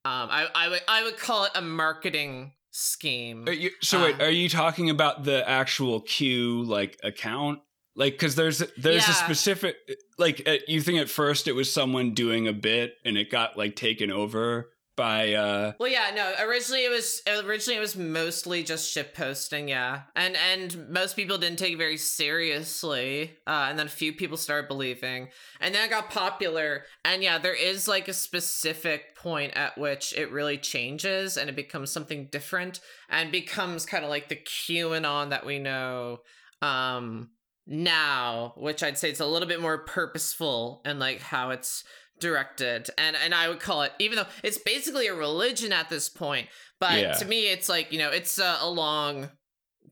um 0.03 0.29
I 0.31 0.47
I 0.55 0.69
would 0.69 0.81
I 0.87 1.03
would 1.03 1.17
call 1.17 1.45
it 1.45 1.51
a 1.55 1.61
marketing 1.61 2.53
scheme. 2.71 3.47
You, 3.47 3.69
so 3.81 4.03
wait, 4.03 4.19
Uh, 4.19 4.25
are 4.25 4.29
you 4.31 4.49
talking 4.49 4.89
about 4.89 5.23
the 5.23 5.47
actual 5.47 6.01
Q 6.01 6.63
like 6.63 6.97
account? 7.03 7.59
Like, 7.95 8.13
because 8.13 8.35
there's 8.35 8.61
there's 8.77 9.07
a 9.07 9.13
specific 9.13 9.77
like 10.17 10.43
uh, 10.45 10.57
you 10.67 10.81
think 10.81 10.99
at 10.99 11.09
first 11.09 11.47
it 11.47 11.53
was 11.53 11.71
someone 11.71 12.13
doing 12.13 12.45
a 12.47 12.51
bit 12.51 12.95
and 13.05 13.17
it 13.17 13.31
got 13.31 13.57
like 13.57 13.77
taken 13.77 14.11
over 14.11 14.71
by 14.95 15.33
uh 15.33 15.73
Well, 15.79 15.89
yeah, 15.89 16.11
no. 16.15 16.33
Originally, 16.39 16.85
it 16.85 16.89
was 16.89 17.21
originally 17.27 17.77
it 17.77 17.81
was 17.81 17.95
mostly 17.95 18.63
just 18.63 18.91
ship 18.91 19.13
posting, 19.15 19.67
yeah, 19.67 20.03
and 20.15 20.35
and 20.35 20.89
most 20.89 21.15
people 21.15 21.37
didn't 21.37 21.59
take 21.59 21.73
it 21.73 21.77
very 21.77 21.97
seriously, 21.97 23.37
uh, 23.47 23.67
and 23.69 23.77
then 23.77 23.87
a 23.87 23.89
few 23.89 24.13
people 24.13 24.37
started 24.37 24.67
believing, 24.67 25.29
and 25.59 25.73
then 25.73 25.85
it 25.85 25.89
got 25.91 26.09
popular, 26.09 26.83
and 27.03 27.23
yeah, 27.23 27.37
there 27.37 27.55
is 27.55 27.87
like 27.87 28.07
a 28.07 28.13
specific 28.13 29.15
point 29.15 29.53
at 29.55 29.77
which 29.77 30.13
it 30.13 30.31
really 30.31 30.57
changes 30.57 31.35
and 31.35 31.49
it 31.49 31.55
becomes 31.55 31.91
something 31.91 32.27
different 32.31 32.79
and 33.09 33.31
becomes 33.31 33.85
kind 33.85 34.03
of 34.03 34.09
like 34.09 34.29
the 34.29 34.35
QAnon 34.35 35.31
that 35.31 35.45
we 35.45 35.57
know 35.57 36.19
um 36.61 37.29
now, 37.67 38.53
which 38.57 38.83
I'd 38.83 38.97
say 38.97 39.09
it's 39.09 39.19
a 39.19 39.25
little 39.25 39.47
bit 39.47 39.59
more 39.61 39.79
purposeful 39.79 40.81
and 40.85 40.99
like 40.99 41.19
how 41.19 41.49
it's 41.49 41.83
directed 42.19 42.89
and 42.97 43.15
and 43.15 43.33
I 43.35 43.49
would 43.49 43.59
call 43.59 43.81
it 43.81 43.91
even 43.99 44.15
though 44.17 44.25
it's 44.43 44.57
basically 44.57 45.07
a 45.07 45.13
religion 45.13 45.73
at 45.73 45.89
this 45.89 46.07
point 46.09 46.47
but 46.79 46.99
Yeah. 46.99 47.13
to 47.13 47.25
me 47.25 47.51
it's 47.51 47.67
like 47.67 47.91
you 47.91 47.99
know 47.99 48.09
it's 48.09 48.39
a, 48.39 48.57
a 48.61 48.69
long 48.69 49.29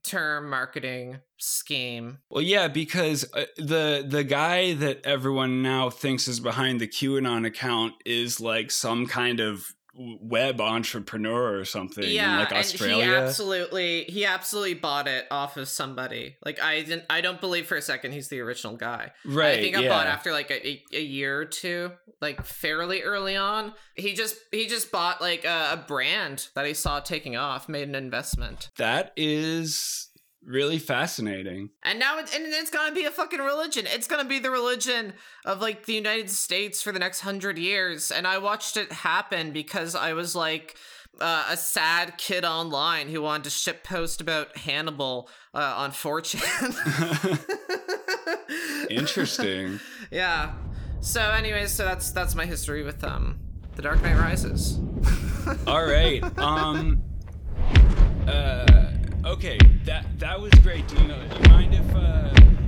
term 0.03 0.49
marketing 0.49 1.17
scheme 1.37 2.19
well 2.29 2.41
yeah 2.41 2.67
because 2.67 3.25
uh, 3.33 3.45
the 3.57 4.05
the 4.07 4.23
guy 4.23 4.73
that 4.73 5.05
everyone 5.05 5.61
now 5.61 5.89
thinks 5.89 6.27
is 6.27 6.39
behind 6.39 6.79
the 6.79 6.87
QAnon 6.87 7.45
account 7.45 7.93
is 8.05 8.39
like 8.39 8.71
some 8.71 9.05
kind 9.07 9.39
of 9.39 9.65
web 9.95 10.59
entrepreneur 10.59 11.59
or 11.59 11.65
something 11.65 12.03
yeah 12.03 12.33
in 12.33 12.39
like 12.39 12.51
Australia. 12.51 13.05
he 13.05 13.13
absolutely 13.13 14.03
he 14.05 14.25
absolutely 14.25 14.73
bought 14.73 15.07
it 15.07 15.27
off 15.29 15.55
of 15.55 15.67
somebody 15.67 16.35
like 16.43 16.59
I 16.59 16.81
didn't 16.81 17.03
I 17.11 17.21
don't 17.21 17.39
believe 17.39 17.67
for 17.67 17.75
a 17.75 17.81
second 17.81 18.13
he's 18.13 18.27
the 18.27 18.39
original 18.39 18.75
guy 18.75 19.11
right. 19.23 19.59
I 19.59 19.61
think 19.61 19.77
I 19.77 19.81
yeah. 19.81 19.89
bought 19.89 20.07
after 20.07 20.31
like 20.31 20.49
a, 20.49 20.67
a, 20.67 20.83
a 20.93 21.01
year 21.01 21.39
or 21.39 21.45
two, 21.45 21.91
like 22.21 22.45
fairly 22.45 23.01
early 23.01 23.35
on. 23.35 23.73
He 23.95 24.13
just 24.13 24.35
he 24.51 24.67
just 24.67 24.91
bought 24.91 25.21
like 25.21 25.45
a, 25.45 25.69
a 25.73 25.77
brand 25.77 26.47
that 26.55 26.65
he 26.65 26.73
saw 26.73 26.99
taking 26.99 27.35
off, 27.35 27.69
made 27.69 27.87
an 27.87 27.95
investment, 27.95 28.69
that 28.77 29.13
is 29.15 30.09
really 30.45 30.79
fascinating. 30.79 31.69
and 31.83 31.99
now 31.99 32.17
it, 32.19 32.33
and 32.35 32.45
it's 32.47 32.69
gonna 32.69 32.93
be 32.93 33.05
a 33.05 33.11
fucking 33.11 33.39
religion. 33.39 33.85
It's 33.87 34.07
gonna 34.07 34.25
be 34.27 34.39
the 34.39 34.51
religion 34.51 35.13
of 35.45 35.61
like 35.61 35.85
the 35.85 35.93
United 35.93 36.29
States 36.29 36.81
for 36.81 36.91
the 36.91 36.99
next 36.99 37.21
hundred 37.21 37.57
years. 37.57 38.11
And 38.11 38.27
I 38.27 38.37
watched 38.37 38.77
it 38.77 38.91
happen 38.91 39.51
because 39.51 39.95
I 39.95 40.13
was 40.13 40.35
like. 40.35 40.75
Uh, 41.21 41.45
a 41.51 41.55
sad 41.55 42.17
kid 42.17 42.43
online 42.43 43.07
who 43.07 43.21
wanted 43.21 43.43
to 43.43 43.49
ship 43.51 43.83
post 43.83 44.19
about 44.19 44.57
Hannibal 44.57 45.29
uh, 45.53 45.59
on 45.77 45.91
4chan. 45.91 47.39
Interesting. 48.89 49.79
Yeah. 50.09 50.53
So, 51.01 51.21
anyways, 51.21 51.71
so 51.71 51.85
that's 51.85 52.09
that's 52.11 52.33
my 52.33 52.45
history 52.47 52.81
with 52.81 53.03
um, 53.03 53.39
The 53.75 53.83
Dark 53.83 54.01
Knight 54.01 54.17
Rises. 54.17 54.79
All 55.67 55.85
right. 55.85 56.23
Um. 56.39 57.03
Uh. 58.27 58.82
Okay. 59.25 59.57
That 59.85 60.05
that 60.19 60.39
was 60.39 60.51
great. 60.61 60.87
Do 60.87 60.95
you, 60.97 61.07
do 61.07 61.13
you 61.13 61.49
mind 61.49 61.73
if 61.73 61.95
uh 61.95 62.62